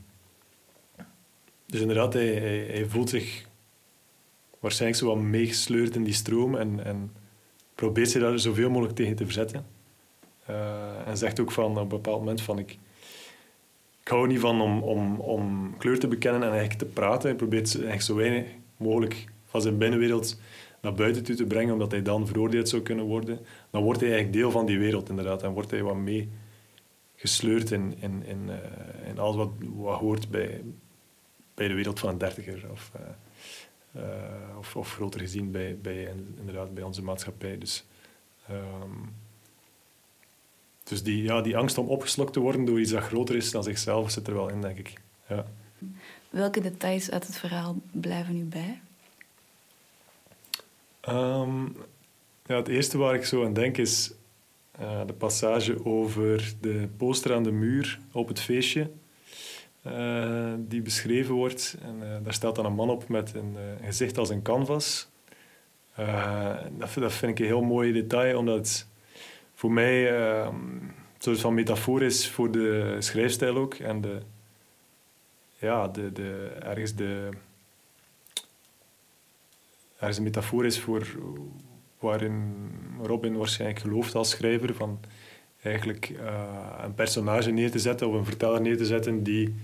dus 1.66 1.80
inderdaad, 1.80 2.12
hij, 2.12 2.34
hij, 2.70 2.86
voelt 2.88 3.08
zich 3.08 3.46
waarschijnlijk 4.60 5.00
zo 5.00 5.06
wat 5.06 5.18
meegesleurd 5.18 5.94
in 5.94 6.04
die 6.04 6.14
stroom 6.14 6.56
en, 6.56 6.84
en 6.84 7.12
probeert 7.74 8.10
zich 8.10 8.20
daar 8.22 8.38
zoveel 8.38 8.70
mogelijk 8.70 8.96
tegen 8.96 9.16
te 9.16 9.24
verzetten. 9.24 9.66
Uh, 10.50 11.06
en 11.06 11.16
zegt 11.16 11.40
ook 11.40 11.52
van 11.52 11.70
op 11.70 11.76
een 11.76 11.88
bepaald 11.88 12.18
moment 12.18 12.42
van 12.42 12.58
ik, 12.58 12.78
ik 14.00 14.08
hou 14.08 14.26
niet 14.26 14.40
van 14.40 14.60
om, 14.60 14.82
om, 14.82 15.20
om 15.20 15.74
kleur 15.78 15.98
te 15.98 16.08
bekennen 16.08 16.42
en 16.42 16.50
eigenlijk 16.50 16.78
te 16.78 17.00
praten. 17.00 17.28
Hij 17.28 17.36
probeert 17.36 17.74
eigenlijk 17.74 18.02
zo 18.02 18.14
weinig 18.14 18.46
mogelijk 18.76 19.24
van 19.44 19.62
zijn 19.62 19.78
binnenwereld 19.78 20.40
naar 20.82 20.94
buiten 20.94 21.22
toe 21.22 21.34
te 21.34 21.46
brengen, 21.46 21.72
omdat 21.72 21.90
hij 21.90 22.02
dan 22.02 22.26
veroordeeld 22.26 22.68
zou 22.68 22.82
kunnen 22.82 23.04
worden. 23.04 23.38
Dan 23.70 23.82
wordt 23.82 24.00
hij 24.00 24.08
eigenlijk 24.08 24.38
deel 24.38 24.50
van 24.50 24.66
die 24.66 24.78
wereld 24.78 25.08
inderdaad 25.08 25.42
en 25.42 25.52
wordt 25.52 25.70
hij 25.70 25.82
wat 25.82 25.96
mee 25.96 26.28
gesleurd 27.16 27.70
in, 27.70 27.94
in, 28.00 28.24
in, 28.26 28.48
uh, 28.48 29.08
in 29.08 29.18
alles 29.18 29.36
wat, 29.36 29.50
wat 29.74 29.98
hoort 29.98 30.30
bij, 30.30 30.62
bij 31.54 31.68
de 31.68 31.74
wereld 31.74 31.98
van 31.98 32.08
een 32.08 32.18
dertiger. 32.18 32.70
Of, 32.70 32.90
uh, 32.96 34.02
uh, 34.02 34.76
of, 34.76 34.92
groter 34.92 35.20
gezien 35.20 35.50
bij, 35.50 35.78
bij, 35.82 36.14
inderdaad, 36.38 36.74
bij 36.74 36.82
onze 36.82 37.02
maatschappij. 37.02 37.58
Dus, 37.58 37.84
um, 38.50 39.14
dus 40.82 41.02
die, 41.02 41.22
ja, 41.22 41.40
die 41.40 41.56
angst 41.56 41.78
om 41.78 41.88
opgeslokt 41.88 42.32
te 42.32 42.40
worden 42.40 42.64
door 42.64 42.80
iets 42.80 42.90
dat 42.90 43.02
groter 43.02 43.36
is 43.36 43.50
dan 43.50 43.62
zichzelf 43.62 44.10
zit 44.10 44.26
er 44.26 44.34
wel 44.34 44.48
in, 44.48 44.60
denk 44.60 44.78
ik. 44.78 44.92
Ja. 45.28 45.46
Welke 46.30 46.60
details 46.60 47.10
uit 47.10 47.26
het 47.26 47.36
verhaal 47.36 47.76
blijven 47.90 48.36
u 48.36 48.44
bij? 48.44 48.80
Um, 51.08 51.76
ja, 52.46 52.56
het 52.56 52.68
eerste 52.68 52.98
waar 52.98 53.14
ik 53.14 53.24
zo 53.24 53.44
aan 53.44 53.52
denk 53.52 53.76
is 53.76 54.14
uh, 54.80 55.00
de 55.06 55.12
passage 55.12 55.84
over 55.84 56.54
de 56.60 56.88
poster 56.96 57.34
aan 57.34 57.42
de 57.42 57.52
muur 57.52 58.00
op 58.12 58.28
het 58.28 58.40
feestje. 58.40 58.90
Uh, 59.86 60.52
die 60.58 60.82
beschreven 60.82 61.34
wordt. 61.34 61.76
En, 61.82 61.96
uh, 62.02 62.16
daar 62.22 62.32
staat 62.32 62.54
dan 62.54 62.64
een 62.64 62.72
man 62.72 62.90
op 62.90 63.08
met 63.08 63.34
een, 63.34 63.56
gezicht 63.84 64.18
als 64.18 64.30
een 64.30 64.42
canvas. 64.42 65.10
Dat, 66.78 66.94
dat, 66.94 67.12
vind 67.12 67.32
ik 67.32 67.38
een 67.38 67.52
heel 67.52 67.62
mooi 67.62 67.92
detail, 67.92 68.38
omdat 68.38 68.56
het 68.56 68.88
voor 69.54 69.72
mij 69.72 70.20
een 70.20 70.92
soort 71.18 71.40
van 71.40 71.54
metafoor 71.54 72.02
is 72.02 72.30
voor 72.30 72.50
de 72.50 72.96
schrijfstijl 72.98 73.56
ook. 73.56 73.74
En 73.74 74.00
de, 74.00 74.18
ja, 75.58 75.88
de, 75.88 76.12
de, 76.12 76.52
ergens 76.60 76.94
de 76.94 77.28
ergens 80.02 80.18
een 80.18 80.24
metafoor 80.24 80.66
is 80.66 80.80
voor 80.80 81.06
waarin 81.98 82.54
Robin 83.02 83.36
waarschijnlijk 83.36 83.80
gelooft 83.80 84.14
als 84.14 84.30
schrijver 84.30 84.74
van 84.74 85.00
eigenlijk 85.62 86.08
uh, 86.10 86.78
een 86.82 86.94
personage 86.94 87.50
neer 87.50 87.70
te 87.70 87.78
zetten 87.78 88.08
of 88.08 88.14
een 88.14 88.24
verteller 88.24 88.60
neer 88.60 88.76
te 88.76 88.86
zetten 88.86 89.22
die 89.22 89.54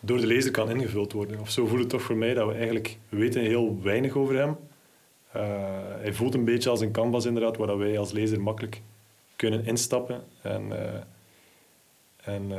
door 0.00 0.18
de 0.18 0.26
lezer 0.26 0.50
kan 0.50 0.70
ingevuld 0.70 1.12
worden. 1.12 1.40
Of 1.40 1.50
zo 1.50 1.66
voelt 1.66 1.80
het 1.80 1.88
toch 1.88 2.02
voor 2.02 2.16
mij 2.16 2.34
dat 2.34 2.48
we 2.48 2.54
eigenlijk 2.54 2.98
we 3.08 3.16
weten 3.16 3.42
heel 3.42 3.82
weinig 3.82 4.16
over 4.16 4.36
hem. 4.36 4.56
Uh, 5.36 5.42
hij 6.00 6.12
voelt 6.12 6.34
een 6.34 6.44
beetje 6.44 6.70
als 6.70 6.80
een 6.80 6.92
canvas 6.92 7.24
inderdaad, 7.24 7.56
waar 7.56 7.78
wij 7.78 7.98
als 7.98 8.12
lezer 8.12 8.40
makkelijk 8.40 8.82
kunnen 9.36 9.64
instappen 9.64 10.22
en, 10.42 10.66
uh, 10.68 10.94
en, 12.16 12.52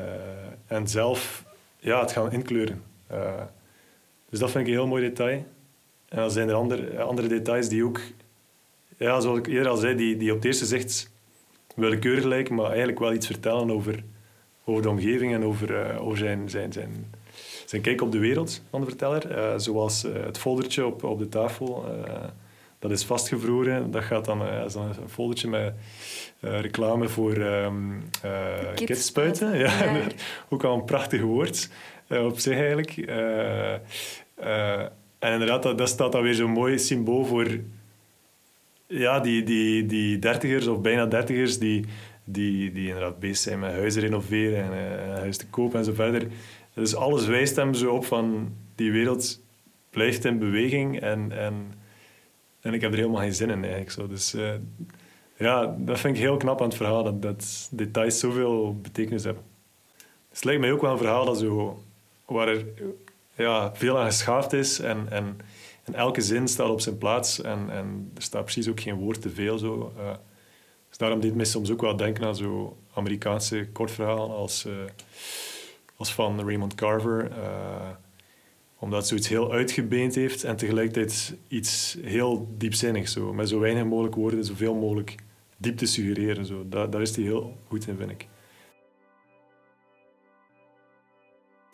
en 0.67 0.87
zelf 0.87 1.45
ja, 1.79 1.99
het 1.99 2.11
gaan 2.11 2.31
inkleuren. 2.31 2.83
dus 4.29 4.39
dat 4.39 4.51
vind 4.51 4.67
ik 4.67 4.73
een 4.73 4.79
heel 4.79 4.87
mooi 4.87 5.03
detail. 5.03 5.45
En 6.13 6.19
dan 6.19 6.31
zijn 6.31 6.49
er 6.49 6.55
andere, 6.55 7.01
andere 7.01 7.27
details 7.27 7.67
die 7.67 7.85
ook, 7.85 7.99
ja, 8.97 9.19
zoals 9.19 9.37
ik 9.37 9.47
eerder 9.47 9.67
al 9.67 9.77
zei, 9.77 9.95
die, 9.95 10.17
die 10.17 10.29
op 10.29 10.35
het 10.35 10.45
eerste 10.45 10.65
zicht 10.65 11.11
willekeurig 11.75 12.23
lijken, 12.23 12.55
maar 12.55 12.67
eigenlijk 12.67 12.99
wel 12.99 13.13
iets 13.13 13.25
vertellen 13.25 13.71
over, 13.71 14.03
over 14.65 14.81
de 14.81 14.89
omgeving 14.89 15.33
en 15.33 15.43
over, 15.43 15.91
uh, 15.91 16.05
over 16.05 16.17
zijn, 16.17 16.49
zijn, 16.49 16.71
zijn, 16.71 17.13
zijn 17.65 17.81
kijk 17.81 18.01
op 18.01 18.11
de 18.11 18.17
wereld 18.17 18.61
van 18.69 18.79
de 18.79 18.87
verteller. 18.87 19.37
Uh, 19.37 19.53
zoals 19.57 20.05
uh, 20.05 20.13
het 20.23 20.37
foldertje 20.37 20.85
op, 20.85 21.03
op 21.03 21.19
de 21.19 21.29
tafel, 21.29 21.85
dat 22.79 22.91
is 22.91 23.05
vastgevroren. 23.05 23.91
Dat 23.91 24.03
gaat 24.03 24.25
dan, 24.25 24.47
is 24.47 24.73
dan 24.73 24.87
een 24.87 25.09
foldertje 25.09 25.49
met 25.49 25.73
reclame 26.39 27.09
voor 27.09 27.35
um, 27.35 28.03
kidspuiten. 28.75 29.57
Ja, 29.57 29.83
ja. 29.83 30.01
ook 30.49 30.63
al 30.63 30.75
een 30.75 30.85
prachtig 30.85 31.21
woord 31.21 31.69
op 32.09 32.39
zich 32.39 32.57
eigenlijk. 32.57 32.95
En 35.23 35.31
inderdaad, 35.31 35.63
dat, 35.63 35.77
dat 35.77 35.89
staat 35.89 36.11
dan 36.11 36.21
weer 36.21 36.33
zo'n 36.33 36.51
mooi 36.51 36.79
symbool 36.79 37.25
voor 37.25 37.47
ja, 38.87 39.19
die, 39.19 39.43
die, 39.43 39.85
die 39.85 40.19
dertigers 40.19 40.67
of 40.67 40.81
bijna 40.81 41.05
dertigers 41.05 41.59
die, 41.59 41.85
die, 42.23 42.71
die 42.71 42.87
inderdaad 42.87 43.19
bezig 43.19 43.37
zijn 43.37 43.59
met 43.59 43.71
huizen 43.71 44.01
renoveren 44.01 44.63
en 44.63 44.71
uh, 44.71 45.13
huis 45.17 45.37
te 45.37 45.47
kopen 45.47 45.79
en 45.79 45.85
zo 45.85 45.93
verder. 45.93 46.27
Dus 46.73 46.95
alles 46.95 47.25
wijst 47.25 47.55
hem 47.55 47.73
zo 47.73 47.91
op 47.91 48.05
van 48.05 48.53
die 48.75 48.91
wereld 48.91 49.41
blijft 49.89 50.25
in 50.25 50.39
beweging 50.39 50.99
en, 50.99 51.31
en, 51.31 51.73
en 52.61 52.73
ik 52.73 52.81
heb 52.81 52.91
er 52.91 52.97
helemaal 52.97 53.21
geen 53.21 53.35
zin 53.35 53.49
in 53.49 53.63
eigenlijk. 53.63 53.91
Zo. 53.91 54.07
Dus 54.07 54.35
uh, 54.35 54.53
ja, 55.37 55.75
dat 55.79 55.99
vind 55.99 56.15
ik 56.15 56.21
heel 56.21 56.37
knap 56.37 56.61
aan 56.61 56.67
het 56.67 56.77
verhaal, 56.77 57.03
dat, 57.03 57.21
dat 57.21 57.69
details 57.71 58.19
zoveel 58.19 58.79
betekenis 58.81 59.23
hebben. 59.23 59.43
Dus 60.29 60.37
het 60.37 60.43
lijkt 60.43 60.61
mij 60.61 60.71
ook 60.71 60.81
wel 60.81 60.91
een 60.91 60.97
verhaal 60.97 61.25
dat 61.25 61.39
zo, 61.39 61.83
waar 62.25 62.47
er 62.47 62.65
ja, 63.35 63.75
veel 63.75 63.99
aan 63.99 64.05
geschaafd 64.05 64.53
is 64.53 64.79
en, 64.79 65.07
en, 65.09 65.37
en, 65.83 65.93
elke 65.93 66.21
zin 66.21 66.47
staat 66.47 66.69
op 66.69 66.81
zijn 66.81 66.97
plaats 66.97 67.41
en, 67.41 67.69
en 67.69 68.11
er 68.15 68.21
staat 68.21 68.43
precies 68.43 68.67
ook 68.67 68.79
geen 68.79 68.95
woord 68.95 69.21
te 69.21 69.29
veel. 69.29 69.57
Zo. 69.57 69.93
Uh, 69.97 70.11
dus 70.89 70.97
daarom 70.97 71.19
deed 71.19 71.35
mij 71.35 71.45
soms 71.45 71.71
ook 71.71 71.81
wel 71.81 71.95
denken 71.95 72.25
aan 72.25 72.35
zo 72.35 72.77
Amerikaanse 72.93 73.67
kortverhalen 73.71 74.35
als, 74.35 74.65
uh, 74.65 74.73
als 75.95 76.13
van 76.13 76.45
Raymond 76.45 76.75
Carver. 76.75 77.29
Uh, 77.29 77.89
omdat 78.79 79.07
zoiets 79.07 79.27
heel 79.27 79.51
uitgebeend 79.51 80.15
heeft 80.15 80.43
en 80.43 80.55
tegelijkertijd 80.55 81.35
iets 81.47 81.97
heel 82.01 82.47
diepzinnigs. 82.57 83.13
Zo. 83.13 83.33
Met 83.33 83.49
zo 83.49 83.59
weinig 83.59 83.85
mogelijk 83.85 84.15
woorden 84.15 84.45
zoveel 84.45 84.75
mogelijk 84.75 85.15
diepte 85.57 85.85
suggereren. 85.85 86.45
Zo. 86.45 86.65
Daar, 86.69 86.89
daar 86.89 87.01
is 87.01 87.15
hij 87.15 87.23
heel 87.23 87.57
goed 87.67 87.87
in, 87.87 87.95
vind 87.97 88.11
ik. 88.11 88.27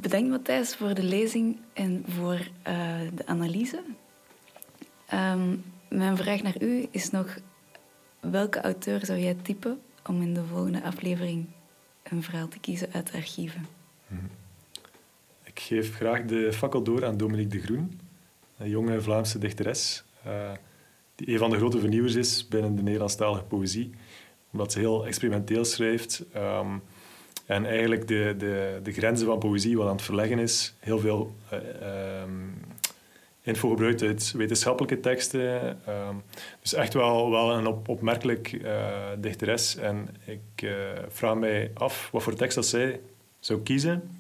Bedankt 0.02 0.30
Matthijs 0.30 0.76
voor 0.76 0.94
de 0.94 1.04
lezing 1.04 1.58
en 1.74 2.04
voor 2.08 2.40
uh, 2.68 3.00
de 3.14 3.26
analyse. 3.26 3.84
Um, 5.14 5.64
mijn 5.90 6.18
vraag 6.18 6.42
naar 6.42 6.62
u 6.62 6.88
is 6.92 7.10
nog: 7.10 7.38
welke 8.20 8.62
auteur 8.62 9.06
zou 9.06 9.20
jij 9.20 9.36
typen 9.42 9.82
om 10.06 10.22
in 10.22 10.34
de 10.34 10.44
volgende 10.44 10.84
aflevering 10.84 11.46
een 12.04 12.24
verhaal 12.24 12.48
te 12.48 12.60
kiezen 12.60 12.90
uit 12.94 13.12
de 13.12 13.18
archieven? 13.18 13.66
Mhm. 14.08 14.26
Ik 15.44 15.60
geef 15.60 15.96
graag 15.96 16.26
de 16.26 16.54
fakkel 16.54 16.84
door 16.84 17.06
aan 17.06 17.18
Dominique 17.18 17.58
de 17.58 17.62
Groen, 17.62 18.00
een 18.58 18.70
jonge 18.70 19.02
Vlaamse 19.02 19.40
dichteres, 19.40 20.04
uh, 20.28 20.52
die 21.16 21.32
een 21.32 21.38
van 21.38 21.50
de 21.50 21.58
grote 21.58 21.80
vernieuwers 21.80 22.16
is 22.16 22.48
binnen 22.48 22.76
de 22.76 22.82
Nederlandstalige 22.82 23.44
poëzie, 23.44 23.92
omdat 24.52 24.72
ze 24.72 24.80
heel 24.80 25.06
experimenteel 25.06 25.66
schrijft. 25.66 26.26
Um, 26.36 26.82
en 27.50 27.66
eigenlijk 27.66 28.08
de, 28.08 28.36
de, 28.38 28.80
de 28.84 28.92
grenzen 28.92 29.28
van 29.28 29.40
poëzie 29.40 29.78
wat 29.78 29.86
aan 29.88 29.92
het 29.96 30.02
verleggen 30.02 30.40
is. 30.40 30.74
Heel 30.80 31.00
veel 31.00 31.36
uh, 31.54 32.22
um, 32.22 32.62
info 33.42 33.70
gebruikt 33.70 34.02
uit 34.02 34.32
wetenschappelijke 34.32 35.00
teksten. 35.00 35.80
Um, 35.90 36.24
dus 36.62 36.74
echt 36.74 36.94
wel, 36.94 37.32
wel 37.32 37.54
een 37.54 37.68
op, 37.68 37.88
opmerkelijk 37.88 38.52
uh, 38.52 38.86
dichteres. 39.20 39.76
En 39.76 40.08
ik 40.26 40.62
uh, 40.64 40.72
vraag 41.08 41.36
mij 41.36 41.72
af 41.74 42.10
wat 42.12 42.24
voor 42.24 42.36
tekst 42.36 42.56
dat 42.56 42.66
zij 42.66 43.00
zou 43.40 43.62
kiezen. 43.62 44.20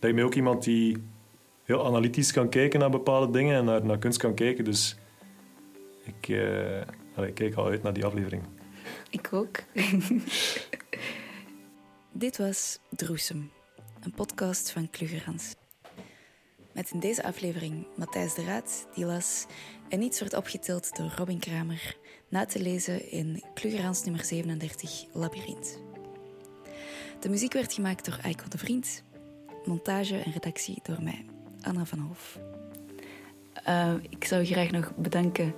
Lijkt 0.00 0.16
mij 0.16 0.26
ook 0.26 0.34
iemand 0.34 0.64
die 0.64 0.96
heel 1.64 1.86
analytisch 1.86 2.32
kan 2.32 2.48
kijken 2.48 2.80
naar 2.80 2.90
bepaalde 2.90 3.32
dingen 3.32 3.56
en 3.56 3.64
naar, 3.64 3.84
naar 3.84 3.98
kunst 3.98 4.18
kan 4.18 4.34
kijken. 4.34 4.64
Dus 4.64 4.96
ik, 6.04 6.28
ik 7.26 7.34
kijk 7.34 7.54
al 7.54 7.66
uit 7.66 7.82
naar 7.82 7.92
die 7.92 8.04
aflevering. 8.04 8.42
Ik 9.10 9.28
ook. 9.32 9.58
Dit 12.14 12.36
was 12.36 12.78
Droesem, 12.90 13.50
een 14.00 14.12
podcast 14.12 14.70
van 14.70 14.90
Klugerans. 14.90 15.54
Met 16.72 16.90
in 16.90 17.00
deze 17.00 17.24
aflevering 17.24 17.86
Matthijs 17.96 18.34
de 18.34 18.44
Raad, 18.44 18.86
die 18.94 19.04
las 19.04 19.46
en 19.88 20.02
iets 20.02 20.18
wordt 20.18 20.34
opgetild 20.34 20.96
door 20.96 21.12
Robin 21.16 21.38
Kramer, 21.38 21.96
na 22.28 22.44
te 22.44 22.60
lezen 22.60 23.10
in 23.10 23.42
Klugerans 23.54 24.04
nummer 24.04 24.24
37, 24.24 25.04
Labyrinth. 25.12 25.78
De 27.20 27.28
muziek 27.28 27.52
werd 27.52 27.72
gemaakt 27.72 28.04
door 28.04 28.18
Eiko 28.22 28.48
de 28.48 28.58
Vriend, 28.58 29.02
montage 29.64 30.16
en 30.16 30.32
redactie 30.32 30.78
door 30.82 31.02
mij, 31.02 31.24
Anna 31.60 31.84
van 31.84 31.98
Hof. 31.98 32.38
Uh, 33.68 33.94
ik 34.08 34.24
zou 34.24 34.44
graag 34.44 34.70
nog 34.70 34.96
bedanken 34.96 35.54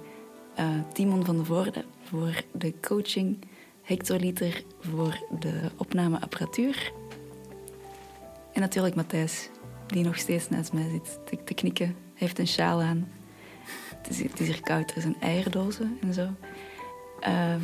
uh, 0.59 0.93
Timon 0.93 1.25
van 1.25 1.37
de 1.37 1.45
Voorde 1.45 1.85
voor 2.03 2.43
de 2.53 2.75
coaching 2.81 3.39
hectoliter 3.85 4.65
voor 4.81 5.19
de 5.39 5.71
opnameapparatuur. 5.77 6.93
En 8.53 8.61
natuurlijk 8.61 8.95
Matthijs, 8.95 9.49
die 9.87 10.05
nog 10.05 10.19
steeds 10.19 10.49
naast 10.49 10.73
mij 10.73 10.89
zit 10.91 11.19
te, 11.25 11.45
te 11.45 11.55
knikken. 11.55 11.87
Hij 11.87 11.95
heeft 12.15 12.39
een 12.39 12.47
sjaal 12.49 12.83
aan. 12.83 13.13
Het 13.97 14.09
is, 14.11 14.23
het 14.23 14.41
is 14.41 14.47
hier 14.47 14.61
koud, 14.61 14.95
er 14.95 15.01
zijn 15.01 15.17
eierdozen 15.21 15.99
en 16.01 16.15
zo. 16.15 16.29
Uh, 17.29 17.55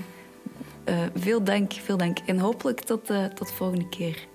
uh, 0.89 1.07
veel 1.15 1.45
dank, 1.45 1.73
veel 1.73 1.97
dank. 1.97 2.19
En 2.19 2.39
hopelijk 2.39 2.81
tot, 2.81 3.11
uh, 3.11 3.25
tot 3.25 3.53
volgende 3.53 3.89
keer. 3.89 4.27